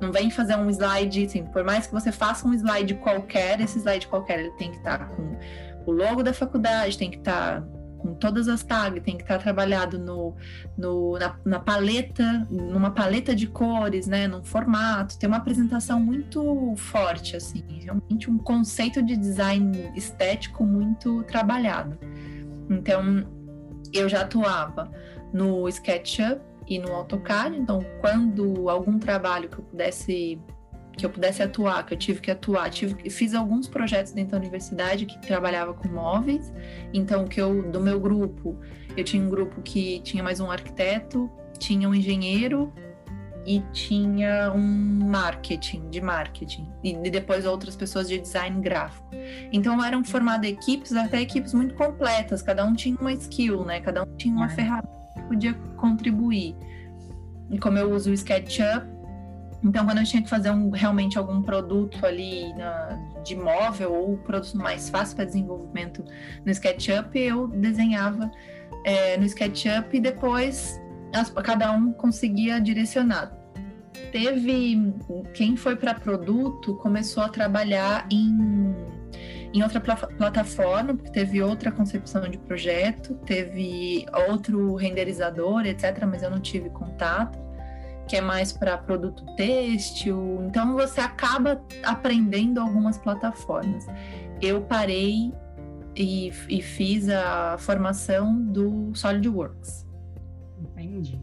[0.00, 3.78] não vem fazer um slide, assim, por mais que você faça um slide qualquer, esse
[3.78, 5.36] slide qualquer ele tem que estar com
[5.86, 7.62] o logo da faculdade, tem que estar
[8.04, 10.36] com todas as tags, tem que estar trabalhado no,
[10.76, 16.74] no na, na, paleta, numa paleta de cores, né, num formato, tem uma apresentação muito
[16.76, 21.98] forte, assim, realmente um conceito de design estético muito trabalhado.
[22.68, 23.26] Então,
[23.90, 24.90] eu já atuava
[25.32, 27.56] no SketchUp, e no AutoCAD.
[27.56, 30.40] Então, quando algum trabalho que eu pudesse
[30.96, 34.38] que eu pudesse atuar, que eu tive que atuar, tive, fiz alguns projetos dentro da
[34.38, 36.52] universidade que trabalhava com móveis.
[36.92, 38.58] Então, que eu do meu grupo,
[38.96, 42.72] eu tinha um grupo que tinha mais um arquiteto, tinha um engenheiro
[43.46, 49.06] e tinha um marketing, de marketing, e depois outras pessoas de design gráfico.
[49.52, 53.80] Então eram formadas equipes, até equipes muito completas, cada um tinha uma skill, né?
[53.80, 54.48] Cada um tinha uma é.
[54.48, 56.56] ferramenta que podia contribuir.
[57.50, 58.93] E como eu uso o SketchUp,
[59.64, 64.18] então quando eu tinha que fazer um, realmente algum produto ali na, de móvel ou
[64.18, 66.04] produto mais fácil para desenvolvimento
[66.44, 68.30] no SketchUp, eu desenhava
[68.84, 70.80] é, no SketchUp e depois
[71.42, 73.32] cada um conseguia direcionar.
[74.12, 74.92] Teve
[75.32, 78.74] quem foi para produto começou a trabalhar em,
[79.52, 86.22] em outra pl plataforma, porque teve outra concepção de projeto, teve outro renderizador, etc., mas
[86.22, 87.43] eu não tive contato,
[88.06, 90.44] que é mais para produto têxtil.
[90.46, 93.86] Então você acaba aprendendo algumas plataformas.
[94.40, 95.32] Eu parei
[95.96, 99.84] e, e fiz a formação do SolidWorks
[100.60, 101.20] Entendi.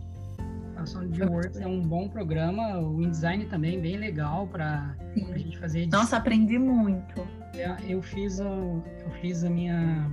[0.75, 5.81] A SolidWorks é um bom programa, o InDesign também bem legal para a gente fazer.
[5.81, 5.99] Edição.
[5.99, 7.27] Nossa, aprendi muito.
[7.53, 10.09] Eu, eu fiz a, eu fiz a minha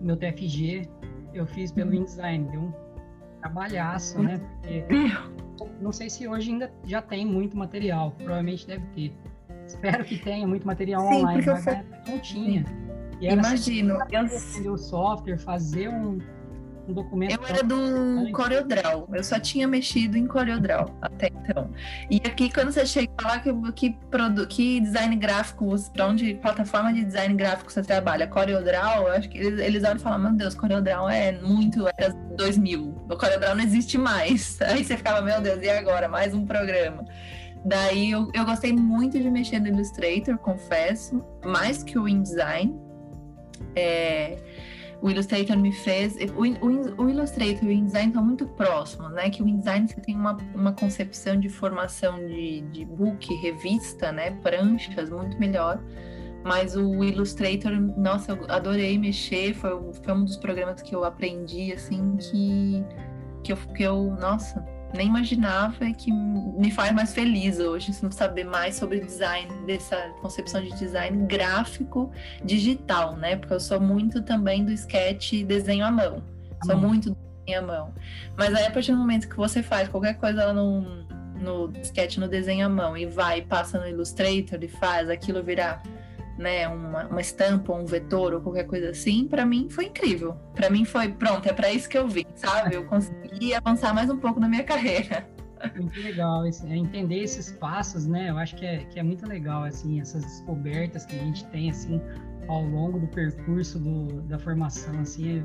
[0.00, 0.88] meu TFG,
[1.32, 1.96] eu fiz pelo uhum.
[1.96, 2.72] InDesign, deu um
[3.40, 4.38] trabalhaço, né?
[4.38, 4.84] Porque
[5.80, 9.12] não sei se hoje ainda já tem muito material, provavelmente deve ter.
[9.66, 11.74] Espero que tenha muito material Sim, online, mas eu...
[12.06, 12.64] não tinha.
[13.20, 13.98] Imagino.
[14.10, 14.72] Eu...
[14.72, 16.18] o software, fazer um,
[16.88, 17.32] um documento.
[17.32, 21.70] Eu era do CorelDRAW, eu só tinha mexido em CorelDRAW até então.
[22.10, 23.96] E aqui, quando você chega lá, que, que,
[24.48, 28.26] que design gráfico, para onde plataforma de design gráfico você trabalha?
[28.26, 32.12] CorelDRAW, eu acho que eles, eles olham e falam: Meu Deus, CorelDRAW é muito, era
[32.36, 32.94] 2000.
[33.10, 34.60] O CorelDRAW não existe mais.
[34.62, 36.08] Aí você ficava: Meu Deus, e agora?
[36.08, 37.04] Mais um programa.
[37.64, 42.78] Daí eu, eu gostei muito de mexer no Illustrator, confesso, mais que o InDesign.
[43.74, 44.36] É,
[45.04, 46.16] o Illustrator me fez.
[46.34, 49.28] O, o, o Illustrator e o InDesign estão muito próximos, né?
[49.28, 54.30] Que o InDesign você tem uma, uma concepção de formação de, de book, revista, né?
[54.30, 55.78] Pranchas, muito melhor.
[56.42, 59.52] Mas o Illustrator, nossa, eu adorei mexer.
[59.52, 62.82] Foi, foi um dos programas que eu aprendi, assim, que,
[63.42, 64.16] que, eu, que eu.
[64.18, 69.96] Nossa, nem imaginava e que me faz mais feliz hoje, saber mais sobre design, dessa
[70.20, 72.10] concepção de design gráfico
[72.44, 73.36] digital, né?
[73.36, 76.22] Porque eu sou muito também do sketch e desenho à mão.
[76.64, 77.94] Sou muito do desenho à mão.
[78.36, 80.80] Mas aí, a partir do momento que você faz qualquer coisa no,
[81.40, 85.82] no sketch, no desenho à mão, e vai, passa no Illustrator e faz aquilo virar
[86.38, 90.36] né, uma, uma estampa, um vetor ou qualquer coisa assim, para mim foi incrível.
[90.54, 92.74] Para mim foi, pronto, é para isso que eu vim, sabe?
[92.74, 95.26] Eu consegui avançar mais um pouco na minha carreira.
[95.76, 98.28] Muito legal, é entender esses passos, né?
[98.28, 101.70] Eu acho que é, que é muito legal, assim, essas descobertas que a gente tem,
[101.70, 102.00] assim,
[102.48, 105.42] ao longo do percurso do, da formação, assim,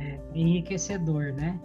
[0.00, 1.58] é, é enriquecedor, né?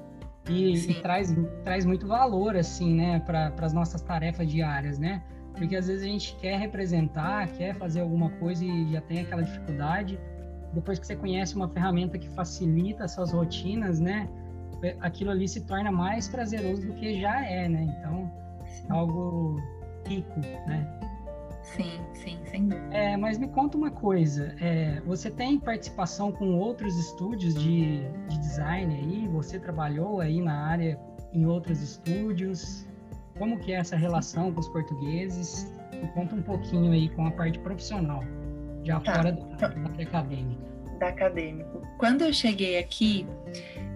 [0.48, 5.24] E, e, traz, traz muito valor, assim, né, para as nossas tarefas diárias, né?
[5.60, 9.44] Porque às vezes a gente quer representar, quer fazer alguma coisa e já tem aquela
[9.44, 10.18] dificuldade.
[10.74, 14.30] Depois que você conhece uma ferramenta que facilita as suas rotinas, né?
[15.02, 17.94] Aquilo ali se torna mais prazeroso do que já é, né?
[18.00, 18.32] Então,
[18.90, 19.62] é algo
[20.08, 21.00] rico, né?
[21.62, 22.96] Sim, sim, sem dúvida.
[22.96, 28.38] É, mas me conta uma coisa, é, você tem participação com outros estúdios de, de
[28.40, 29.28] design aí?
[29.28, 30.98] Você trabalhou aí na área
[31.34, 32.88] em outros estúdios?
[33.40, 35.74] Como que é essa relação com os portugueses?
[35.94, 38.22] Me conta um pouquinho aí com a parte profissional,
[38.84, 39.16] já tá.
[39.16, 40.62] fora da, da acadêmica.
[41.00, 41.82] Da acadêmico.
[41.98, 43.26] Quando eu cheguei aqui,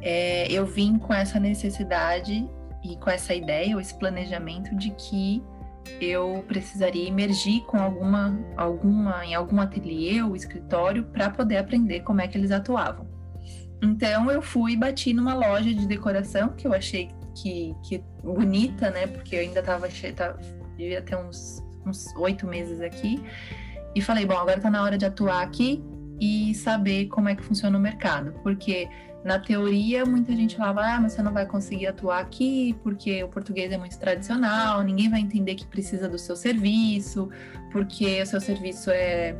[0.01, 2.49] é, eu vim com essa necessidade
[2.81, 5.43] e com essa ideia, ou esse planejamento de que
[5.99, 12.21] eu precisaria emergir com alguma, alguma em algum ateliê ou escritório para poder aprender como
[12.21, 13.05] é que eles atuavam.
[13.81, 18.89] Então eu fui e bati numa loja de decoração que eu achei que, que bonita,
[18.89, 19.07] né?
[19.07, 20.39] Porque eu ainda tava, tava
[20.77, 21.63] devia ter uns
[22.17, 23.23] oito meses aqui.
[23.95, 25.83] E falei, bom, agora tá na hora de atuar aqui
[26.19, 28.33] e saber como é que funciona o mercado.
[28.41, 28.87] Porque
[29.23, 33.29] na teoria muita gente falava, ah, mas você não vai conseguir atuar aqui porque o
[33.29, 37.29] português é muito tradicional, ninguém vai entender que precisa do seu serviço,
[37.71, 39.35] porque o seu serviço é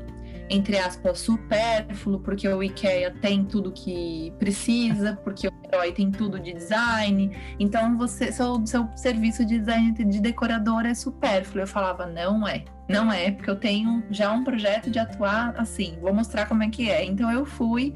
[0.50, 6.40] entre aspas, supérfluo, porque o IKEA tem tudo que precisa, porque o herói tem tudo
[6.40, 7.36] de design.
[7.60, 11.64] Então, você, seu, seu serviço de design de decorador é supérfluo.
[11.64, 15.98] Eu falava, não é, não é, porque eu tenho já um projeto de atuar assim,
[16.02, 17.04] vou mostrar como é que é.
[17.04, 17.94] Então, eu fui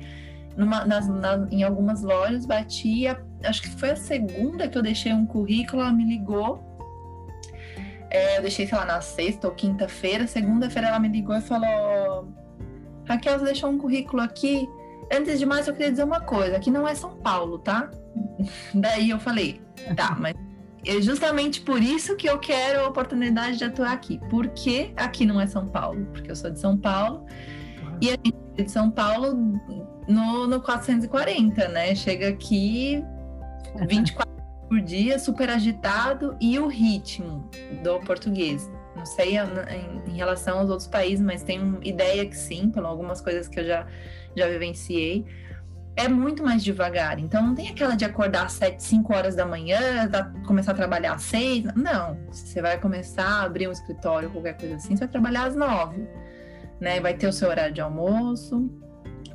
[0.56, 3.06] numa, nas, na, em algumas lojas, bati
[3.44, 6.66] acho que foi a segunda que eu deixei um currículo, ela me ligou.
[8.10, 10.28] É, eu deixei, sei lá, na sexta ou quinta-feira.
[10.28, 12.28] Segunda-feira ela me ligou e falou:
[13.06, 14.67] Raquel, você deixou um currículo aqui.
[15.12, 17.89] Antes de mais, eu queria dizer uma coisa: aqui não é São Paulo, tá?
[18.74, 19.62] Daí eu falei:
[19.96, 20.36] tá, mas
[20.86, 24.20] é justamente por isso que eu quero a oportunidade de atuar aqui.
[24.30, 26.06] Por que aqui não é São Paulo?
[26.13, 27.26] Porque eu sou de São Paulo
[28.02, 29.34] e a gente é de São Paulo
[30.08, 31.93] no, no 440, né?
[31.93, 33.04] Chega aqui
[33.88, 34.27] 24
[34.67, 37.49] por dia, super agitado, e o ritmo
[37.84, 38.69] do português.
[38.95, 43.47] Não sei em, relação aos outros países, mas tenho ideia que sim, por algumas coisas
[43.47, 43.88] que eu já,
[44.36, 45.25] já vivenciei.
[45.95, 47.19] É muito mais devagar.
[47.19, 50.10] Então, não tem aquela de acordar às 7, 5 horas da manhã,
[50.45, 51.73] começar a trabalhar às 6.
[51.75, 52.17] Não.
[52.32, 56.08] Você vai começar a abrir um escritório, qualquer coisa assim, você vai trabalhar às 9.
[56.80, 56.99] Né?
[56.99, 58.69] Vai ter o seu horário de almoço,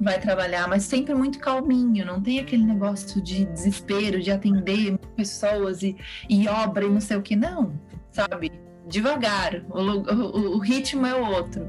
[0.00, 5.82] vai trabalhar, mas sempre muito calminho, não tem aquele negócio de desespero, de atender pessoas
[5.82, 5.96] e,
[6.28, 7.72] e obra e não sei o que, não,
[8.10, 8.52] sabe?
[8.86, 11.66] Devagar, o, o, o ritmo é outro.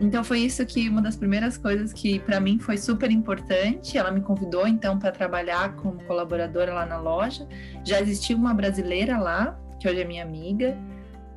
[0.00, 3.96] Então foi isso que uma das primeiras coisas que para mim foi super importante.
[3.96, 7.46] Ela me convidou então para trabalhar como colaboradora lá na loja.
[7.84, 10.76] Já existia uma brasileira lá, que hoje é minha amiga.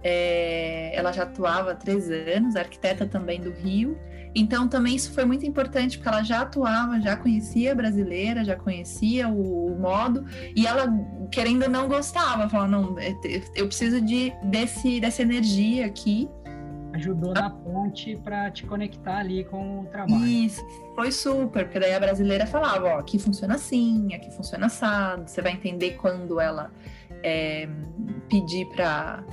[0.03, 3.97] É, ela já atuava há três anos, arquiteta também do Rio.
[4.39, 8.55] Então, também isso foi muito importante, porque ela já atuava, já conhecia a brasileira, já
[8.55, 10.23] conhecia o, o modo,
[10.55, 10.87] e ela,
[11.31, 12.47] querendo ou não, gostava.
[12.47, 13.15] Falava, não, é,
[13.55, 16.29] eu preciso de, desse, dessa energia aqui.
[16.93, 20.23] Ajudou na ponte para te conectar ali com o trabalho.
[20.25, 25.27] Isso, foi super, porque daí a brasileira falava, ó, aqui funciona assim, aqui funciona assado,
[25.27, 26.71] você vai entender quando ela
[27.23, 27.67] é,
[28.29, 29.23] pedir para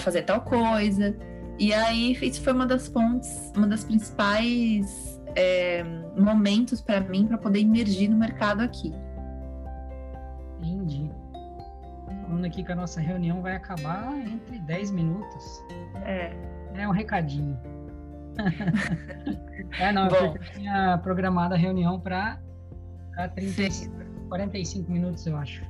[0.00, 1.16] fazer tal coisa.
[1.58, 5.84] E aí, isso foi uma das pontes, uma das principais é,
[6.16, 8.94] momentos para mim para poder emergir no mercado aqui.
[10.60, 11.10] Entendi.
[12.22, 15.64] Falando aqui que a nossa reunião vai acabar entre 10 minutos.
[16.04, 16.32] É.
[16.74, 17.58] É um recadinho.
[19.80, 22.38] é, não, Bom, eu tinha programado a reunião para
[24.28, 25.64] 45 minutos, eu acho.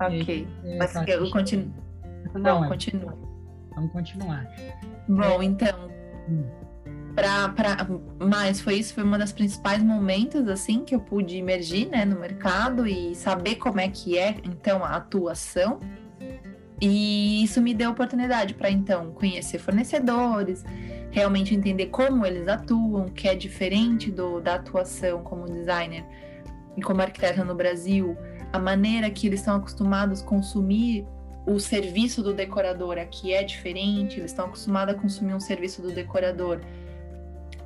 [0.00, 0.46] Ok.
[0.64, 1.72] E, Mas tá eu continuo.
[2.34, 3.31] Não, Bom, é, continua.
[3.74, 4.46] Vamos continuar.
[5.08, 5.90] Bom, então,
[7.14, 7.86] para pra,
[8.18, 12.18] mas foi isso, foi uma das principais momentos assim que eu pude emergir, né, no
[12.18, 15.80] mercado e saber como é que é então a atuação.
[16.80, 20.64] E isso me deu oportunidade para então conhecer fornecedores,
[21.10, 26.04] realmente entender como eles atuam, que é diferente do, da atuação como designer
[26.76, 28.16] e como arquiteta no Brasil,
[28.52, 31.06] a maneira que eles estão acostumados a consumir
[31.46, 35.90] o serviço do decorador aqui é diferente, eles estão acostumados a consumir um serviço do
[35.90, 36.60] decorador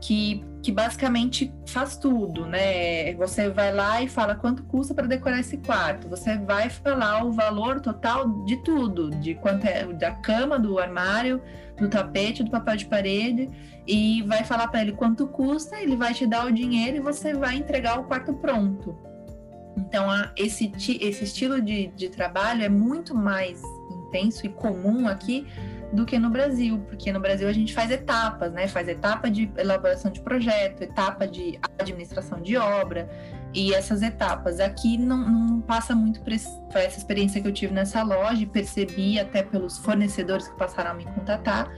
[0.00, 3.14] que, que basicamente faz tudo, né?
[3.14, 7.32] Você vai lá e fala quanto custa para decorar esse quarto, você vai falar o
[7.32, 11.42] valor total de tudo, de quanto é da cama, do armário,
[11.76, 13.50] do tapete, do papel de parede,
[13.86, 17.34] e vai falar para ele quanto custa, ele vai te dar o dinheiro e você
[17.34, 19.05] vai entregar o quarto pronto.
[19.76, 25.46] Então, esse, esse estilo de, de trabalho é muito mais intenso e comum aqui
[25.92, 28.66] do que no Brasil, porque no Brasil a gente faz etapas, né?
[28.66, 33.08] Faz etapa de elaboração de projeto, etapa de administração de obra,
[33.54, 38.02] e essas etapas aqui não, não passa muito por essa experiência que eu tive nessa
[38.02, 41.70] loja e percebi até pelos fornecedores que passaram a me contatar,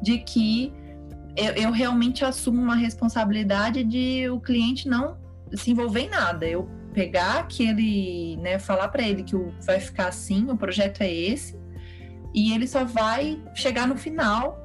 [0.00, 0.72] de que
[1.36, 5.18] eu, eu realmente assumo uma responsabilidade de o cliente não
[5.54, 6.46] se envolver em nada.
[6.46, 11.12] Eu pegar aquele, né, falar para ele que o, vai ficar assim, o projeto é
[11.12, 11.58] esse,
[12.34, 14.64] e ele só vai chegar no final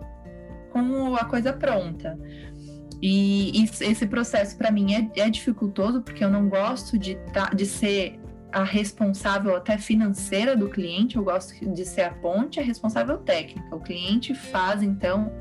[0.71, 2.17] com a coisa pronta.
[3.01, 7.65] E, esse processo para mim é, é, dificultoso porque eu não gosto de, tá, de
[7.65, 8.19] ser
[8.51, 13.75] a responsável até financeira do cliente, eu gosto de ser a ponte, a responsável técnica.
[13.75, 15.31] O cliente faz então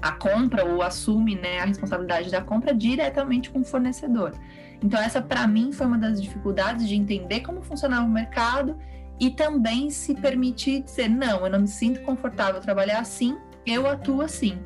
[0.00, 4.32] a compra ou assume né, a responsabilidade da compra diretamente com o fornecedor.
[4.86, 8.78] Então, essa para mim foi uma das dificuldades de entender como funcionava o mercado
[9.18, 14.20] e também se permitir dizer: não, eu não me sinto confortável trabalhar assim, eu atuo
[14.22, 14.56] assim.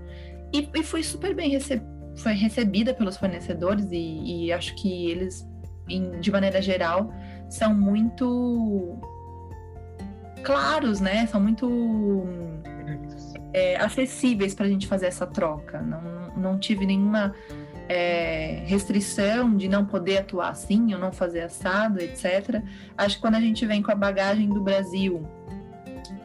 [0.53, 1.83] E, e fui super bem receb
[2.17, 5.49] foi recebida pelos fornecedores, e, e acho que eles,
[5.89, 7.11] em, de maneira geral,
[7.49, 8.99] são muito
[10.43, 11.27] claros, né?
[11.29, 12.27] São muito
[13.55, 15.81] é, acessíveis para a gente fazer essa troca.
[15.81, 17.33] Não, não tive nenhuma
[17.91, 22.63] é, restrição de não poder atuar assim ou não fazer assado, etc.
[22.97, 25.29] Acho que quando a gente vem com a bagagem do Brasil,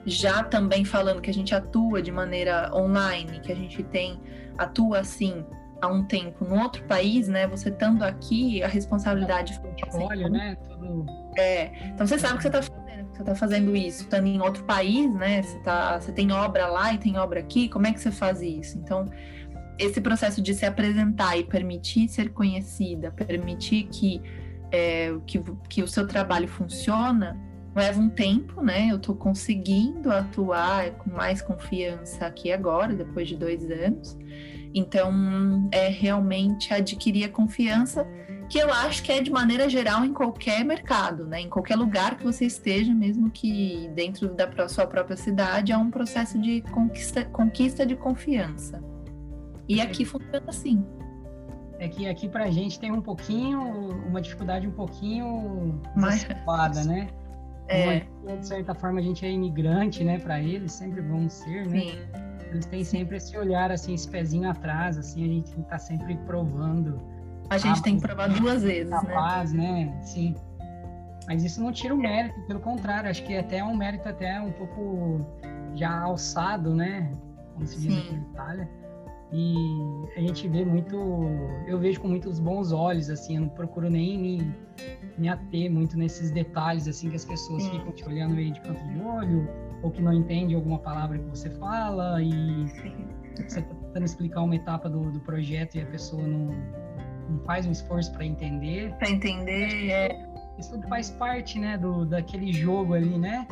[0.05, 4.21] já também falando que a gente atua de maneira online, que a gente tem
[4.55, 5.43] atua assim
[5.81, 7.47] há um tempo no outro país, né?
[7.47, 9.59] Você estando aqui, a responsabilidade.
[9.91, 10.55] Olha, né?
[10.67, 11.07] Tudo...
[11.35, 11.71] É.
[11.87, 14.63] Então você sabe o que você está fazendo você está fazendo isso estando em outro
[14.65, 15.41] país, né?
[15.41, 18.41] Você, tá, você tem obra lá e tem obra aqui, como é que você faz
[18.41, 18.77] isso?
[18.77, 19.09] Então,
[19.77, 24.21] esse processo de se apresentar e permitir ser conhecida, permitir que,
[24.71, 27.37] é, que, que o seu trabalho funciona,
[27.75, 28.87] leva um tempo, né?
[28.89, 34.17] Eu estou conseguindo atuar com mais confiança aqui agora, depois de dois anos.
[34.73, 38.07] Então, é realmente adquirir a confiança
[38.49, 41.41] que eu acho que é de maneira geral em qualquer mercado, né?
[41.41, 45.89] Em qualquer lugar que você esteja, mesmo que dentro da sua própria cidade, é um
[45.89, 48.81] processo de conquista, conquista de confiança.
[49.67, 50.85] E aqui funciona assim.
[51.79, 53.61] É que aqui pra gente tem um pouquinho,
[54.07, 57.07] uma dificuldade um pouquinho mais acentuada, né?
[57.67, 58.05] É.
[58.37, 61.79] de certa forma a gente é imigrante, né, para eles, sempre vão ser, né?
[61.79, 61.99] Sim.
[62.51, 67.01] Eles têm sempre esse olhar assim, esse pezinho atrás, assim, a gente tá sempre provando
[67.49, 69.85] a gente ah, tem que provar duas vezes, capaz, né?
[69.85, 70.01] né?
[70.01, 70.35] Sim.
[71.27, 74.39] Mas isso não tira o mérito, pelo contrário, acho que é até um mérito até
[74.41, 75.25] um pouco
[75.73, 77.11] já alçado, né?
[77.53, 77.99] Como se diz Sim.
[77.99, 78.69] aqui na Itália.
[79.31, 79.65] E
[80.15, 80.95] a gente vê muito,
[81.67, 84.55] eu vejo com muitos bons olhos, assim, eu não procuro nem me,
[85.17, 87.71] me ater muito nesses detalhes, assim, que as pessoas Sim.
[87.71, 89.49] ficam te olhando meio de canto de olho,
[89.81, 92.65] ou que não entendem alguma palavra que você fala, e
[93.47, 96.49] você tá tentando explicar uma etapa do, do projeto e a pessoa não,
[97.29, 98.93] não faz um esforço para entender.
[98.95, 100.29] Para entender, é.
[100.57, 103.45] Isso tudo faz parte, né, do, daquele jogo ali, né?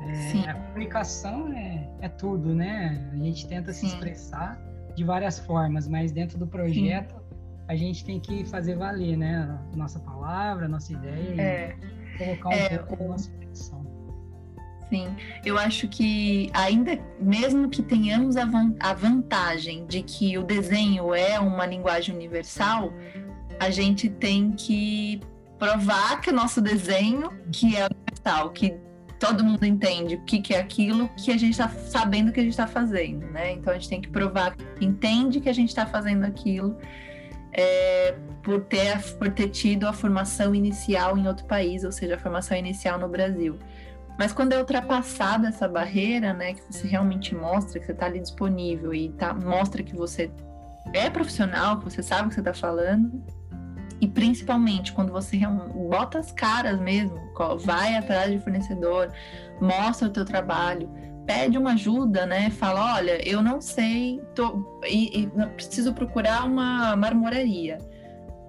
[0.00, 0.50] É.
[0.50, 3.10] A comunicação é, é tudo, né?
[3.12, 3.88] A gente tenta Sim.
[3.88, 4.67] se expressar
[4.98, 7.20] de várias formas, mas dentro do projeto Sim.
[7.68, 9.58] a gente tem que fazer valer, né?
[9.74, 11.76] Nossa palavra, nossa ideia é.
[12.14, 13.86] e colocar um é, pouco da nossa intenção.
[14.90, 15.06] Sim,
[15.44, 21.14] eu acho que ainda, mesmo que tenhamos a, van a vantagem de que o desenho
[21.14, 22.92] é uma linguagem universal,
[23.60, 25.20] a gente tem que
[25.58, 28.74] provar que o nosso desenho, que é universal, que
[29.18, 32.42] todo mundo entende o que, que é aquilo, que a gente está sabendo que a
[32.42, 33.52] gente está fazendo, né?
[33.52, 36.76] Então a gente tem que provar que entende que a gente está fazendo aquilo.
[37.52, 42.18] É, por ter, por ter tido a formação inicial em outro país, ou seja, a
[42.18, 43.58] formação inicial no Brasil.
[44.18, 48.20] Mas quando é ultrapassada essa barreira, né, que você realmente mostra que você está ali
[48.20, 50.30] disponível e tá, mostra que você
[50.92, 53.22] é profissional, que você sabe o que você está falando,
[54.00, 55.38] e principalmente quando você
[55.88, 57.18] bota as caras mesmo,
[57.60, 59.12] vai atrás de fornecedor,
[59.60, 60.88] mostra o teu trabalho,
[61.26, 62.50] pede uma ajuda, né?
[62.50, 65.26] Fala, olha, eu não sei, tô, e, e
[65.56, 67.78] preciso procurar uma marmoraria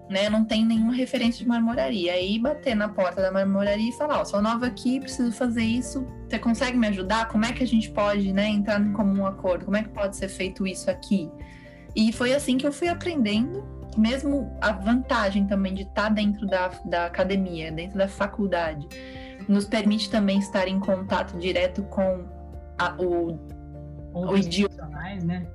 [0.09, 2.13] né, não tem nenhuma referência de marmoraria.
[2.13, 5.63] Aí bater na porta da marmoraria e falar, ó, oh, sou nova aqui, preciso fazer
[5.63, 7.27] isso, você consegue me ajudar?
[7.27, 9.65] Como é que a gente pode, né, entrar em comum acordo?
[9.65, 11.29] Como é que pode ser feito isso aqui?
[11.95, 13.63] E foi assim que eu fui aprendendo,
[13.97, 18.87] mesmo a vantagem também de estar dentro da, da academia, dentro da faculdade,
[19.47, 22.25] nos permite também estar em contato direto com
[22.77, 23.39] a, o,
[24.13, 24.89] o idioma.
[25.23, 25.47] Né?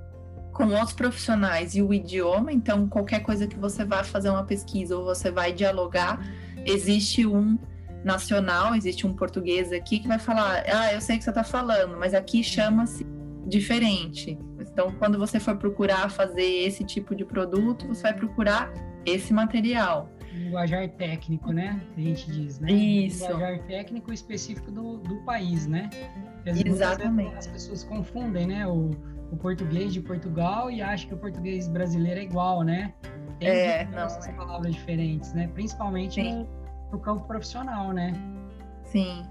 [0.55, 4.97] com outros profissionais e o idioma, então qualquer coisa que você vá fazer uma pesquisa
[4.97, 6.21] ou você vai dialogar,
[6.65, 7.59] existe um
[8.05, 11.99] nacional, existe um português aqui que vai falar: "Ah, eu sei que você está falando,
[11.99, 13.05] mas aqui chama-se
[13.47, 14.39] diferente".
[14.71, 18.73] Então, quando você for procurar fazer esse tipo de produto, você vai procurar
[19.05, 20.09] esse material.
[20.33, 21.81] Linguajar técnico, né?
[21.95, 22.73] Que a gente diz, né?
[22.73, 23.27] Isso.
[23.27, 25.89] Linguajar técnico específico do, do país, né?
[26.45, 27.37] Exatamente.
[27.37, 28.67] As pessoas confundem, né?
[28.67, 28.91] O,
[29.31, 32.93] o português de Portugal e acha que o português brasileiro é igual, né?
[33.39, 34.33] Tem é, não, é.
[34.33, 35.49] palavras diferentes, né?
[35.55, 36.49] Principalmente no,
[36.93, 38.13] no, campo profissional, né?
[38.85, 39.27] Sim.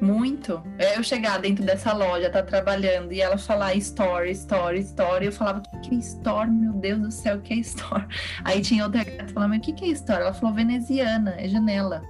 [0.00, 0.62] Muito.
[0.78, 5.32] É eu chegar dentro dessa loja, tá trabalhando, e ela falar store, store, store, eu
[5.32, 6.50] falava, o que é store?
[6.50, 8.06] Meu Deus do céu, o que é store?
[8.44, 10.22] Aí tinha outra que falando, o que é store?
[10.22, 12.02] Ela falou veneziana, é janela.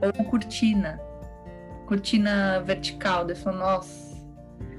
[0.00, 1.00] Ou cortina.
[1.86, 3.28] Cortina vertical.
[3.28, 4.08] Eu falei, nossa.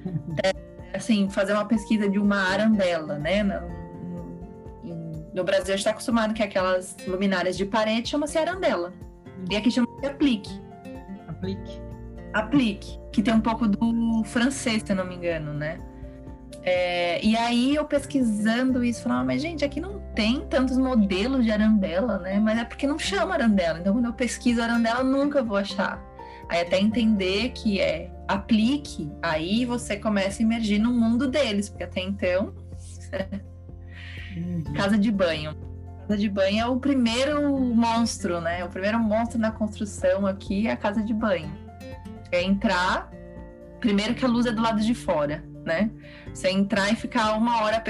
[0.93, 3.43] assim, fazer uma pesquisa de uma arandela, né?
[3.43, 3.79] No,
[5.33, 8.93] no Brasil a gente está acostumado que aquelas luminárias de parede chama-se arandela.
[9.49, 10.61] E aqui chama-se aplique.
[11.27, 11.88] Aplique.
[12.33, 15.79] Aplique, que tem um pouco do francês, se eu não me engano, né?
[16.61, 21.51] É, e aí eu pesquisando isso, falava, mas gente, aqui não tem tantos modelos de
[21.51, 22.39] arandela, né?
[22.39, 23.79] Mas é porque não chama arandela.
[23.79, 26.03] Então, quando eu pesquiso arandela, eu nunca vou achar.
[26.49, 31.83] Aí até entender que é aplique, aí você começa a emergir no mundo deles, porque
[31.83, 32.53] até então.
[34.75, 35.55] casa de banho.
[36.07, 38.65] Casa de banho é o primeiro monstro, né?
[38.65, 41.68] O primeiro monstro na construção aqui é a casa de banho.
[42.31, 43.11] É entrar,
[43.79, 45.89] primeiro que a luz é do lado de fora, né?
[46.33, 47.83] Você entrar e ficar uma hora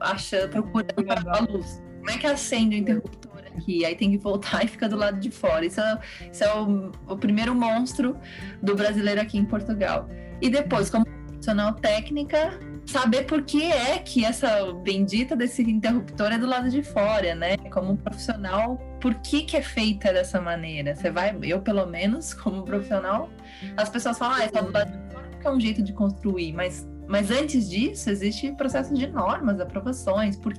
[0.00, 1.82] achando, procurando a luz.
[1.98, 3.84] Como é que acende o interruptor aqui?
[3.84, 5.64] Aí tem que voltar e fica do lado de fora.
[5.64, 5.98] Isso é,
[6.32, 8.16] isso é o, o primeiro monstro
[8.62, 10.08] do brasileiro aqui em Portugal.
[10.40, 16.38] E depois, como profissional técnica, saber por que é que essa bendita desse interruptor é
[16.38, 17.56] do lado de fora, né?
[17.70, 20.94] Como profissional, por que que é feita dessa maneira?
[20.94, 23.28] Você vai, eu pelo menos, como profissional,
[23.76, 25.92] as pessoas falam, ah, é só do lado de fora porque é um jeito de
[25.92, 30.54] construir, mas, mas antes disso existe processo de normas, aprovações, por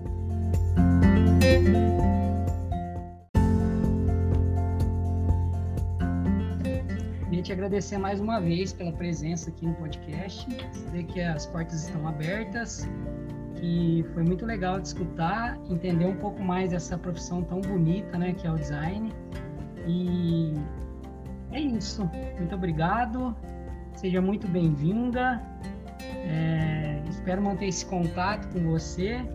[1.40, 2.17] Queria
[7.48, 12.06] te agradecer mais uma vez pela presença aqui no podcast, dizer que as portas estão
[12.06, 12.86] abertas,
[13.56, 18.34] que foi muito legal de escutar, entender um pouco mais dessa profissão tão bonita, né,
[18.34, 19.14] que é o design.
[19.88, 20.56] E
[21.54, 22.04] é isso.
[22.38, 23.34] Muito obrigado.
[23.96, 25.42] Seja muito bem-vinda.
[26.02, 29.26] É, espero manter esse contato com você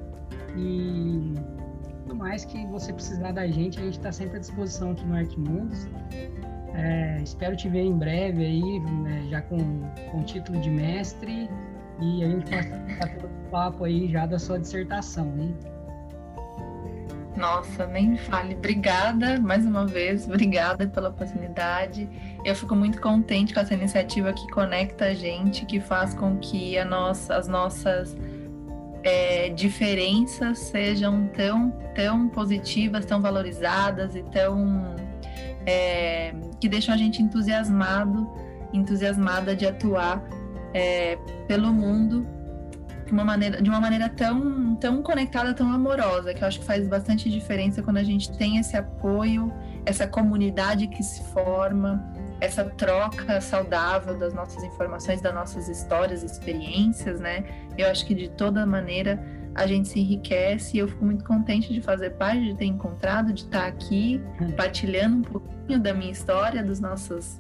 [0.55, 1.33] e
[2.03, 5.17] tudo mais que você precisar da gente, a gente está sempre à disposição aqui no
[5.17, 5.89] Arquimundos.
[6.75, 9.59] É, espero te ver em breve aí, né, já com,
[10.11, 11.49] com título de mestre,
[12.01, 15.55] e a gente ficar todo o papo aí já da sua dissertação, hein?
[17.37, 18.55] Nossa, nem fale.
[18.55, 22.09] Obrigada mais uma vez, obrigada pela oportunidade.
[22.45, 26.79] Eu fico muito contente com essa iniciativa que conecta a gente, que faz com que
[26.79, 28.17] a nossa, as nossas
[29.03, 34.95] é, diferenças sejam tão, tão positivas, tão valorizadas e tão
[35.67, 38.31] é, que deixam a gente entusiasmado,
[38.73, 40.23] entusiasmada de atuar
[40.73, 42.25] é, pelo mundo
[43.05, 46.65] de uma maneira, de uma maneira tão, tão conectada, tão amorosa, que eu acho que
[46.65, 49.53] faz bastante diferença quando a gente tem esse apoio,
[49.85, 52.01] essa comunidade que se forma,
[52.41, 57.45] essa troca saudável das nossas informações, das nossas histórias, experiências, né?
[57.77, 59.21] Eu acho que de toda maneira
[59.55, 63.33] a gente se enriquece e eu fico muito contente de fazer parte, de ter encontrado,
[63.33, 64.51] de estar aqui hum.
[64.53, 67.39] partilhando um pouquinho da minha história, dos nossos,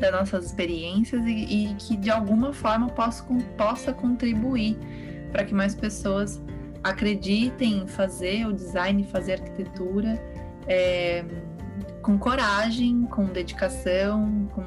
[0.00, 3.24] das nossas experiências e, e que de alguma forma posso,
[3.56, 4.78] possa contribuir
[5.30, 6.40] para que mais pessoas
[6.82, 10.22] acreditem em fazer o design, fazer arquitetura
[10.66, 11.24] é,
[12.00, 14.64] com coragem, com dedicação, com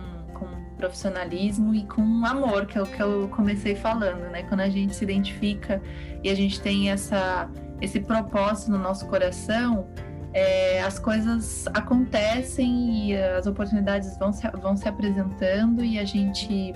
[0.80, 4.43] profissionalismo e com amor, que é o que eu comecei falando, né?
[4.43, 5.82] Quando a gente se identifica
[6.23, 7.49] e a gente tem essa,
[7.82, 9.88] esse propósito no nosso coração,
[10.34, 16.73] é, as coisas acontecem e as oportunidades vão se, vão se apresentando e a gente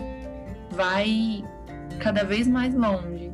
[0.72, 1.44] vai
[2.00, 3.32] cada vez mais longe.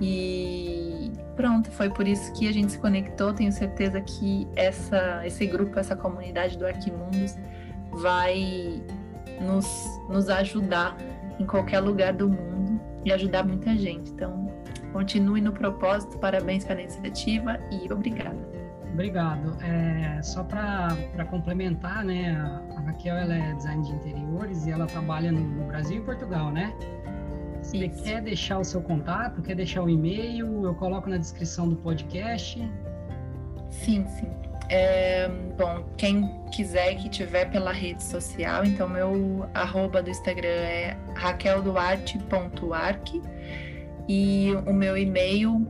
[0.00, 3.32] E pronto, foi por isso que a gente se conectou.
[3.32, 7.34] Tenho certeza que essa, esse grupo, essa comunidade do Arquimundos
[7.92, 8.82] vai
[9.42, 10.96] nos, nos ajudar
[11.38, 14.10] em qualquer lugar do mundo e ajudar muita gente.
[14.12, 14.46] Então,
[14.92, 18.52] continue no propósito, parabéns pela iniciativa e obrigada.
[18.92, 19.56] Obrigado.
[19.62, 22.36] É, só para complementar, né,
[22.76, 26.74] a Raquel ela é design de interiores e ela trabalha no, Brasil e Portugal, né?
[27.62, 31.68] Se você quer deixar o seu contato, quer deixar o e-mail, eu coloco na descrição
[31.68, 32.60] do podcast.
[33.70, 34.30] Sim, sim.
[34.68, 40.96] É, bom, quem quiser que tiver pela rede social, então meu arroba do Instagram é
[41.14, 43.22] raquelduarte.arc
[44.08, 45.64] e o meu e-mail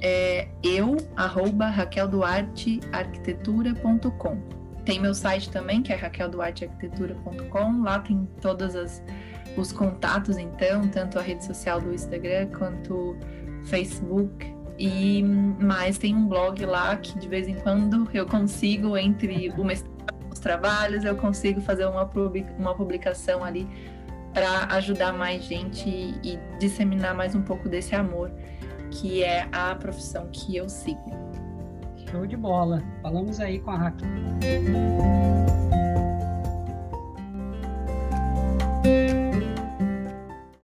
[0.00, 4.38] é eu, arroba raquelduartearquitetura.com.
[4.84, 7.82] Tem meu site também, que é raquelduartearquitetura.com.
[7.82, 9.02] Lá tem todos as,
[9.56, 13.16] os contatos, então, tanto a rede social do Instagram quanto
[13.64, 19.50] Facebook e mas tem um blog lá que de vez em quando eu consigo entre
[19.56, 19.96] o mestrado,
[20.30, 22.10] os trabalhos, eu consigo fazer uma
[22.58, 23.66] uma publicação ali
[24.34, 28.30] para ajudar mais gente e, e disseminar mais um pouco desse amor
[28.90, 31.10] que é a profissão que eu sigo.
[32.10, 32.82] Show de bola.
[33.02, 34.08] Falamos aí com a Raquel.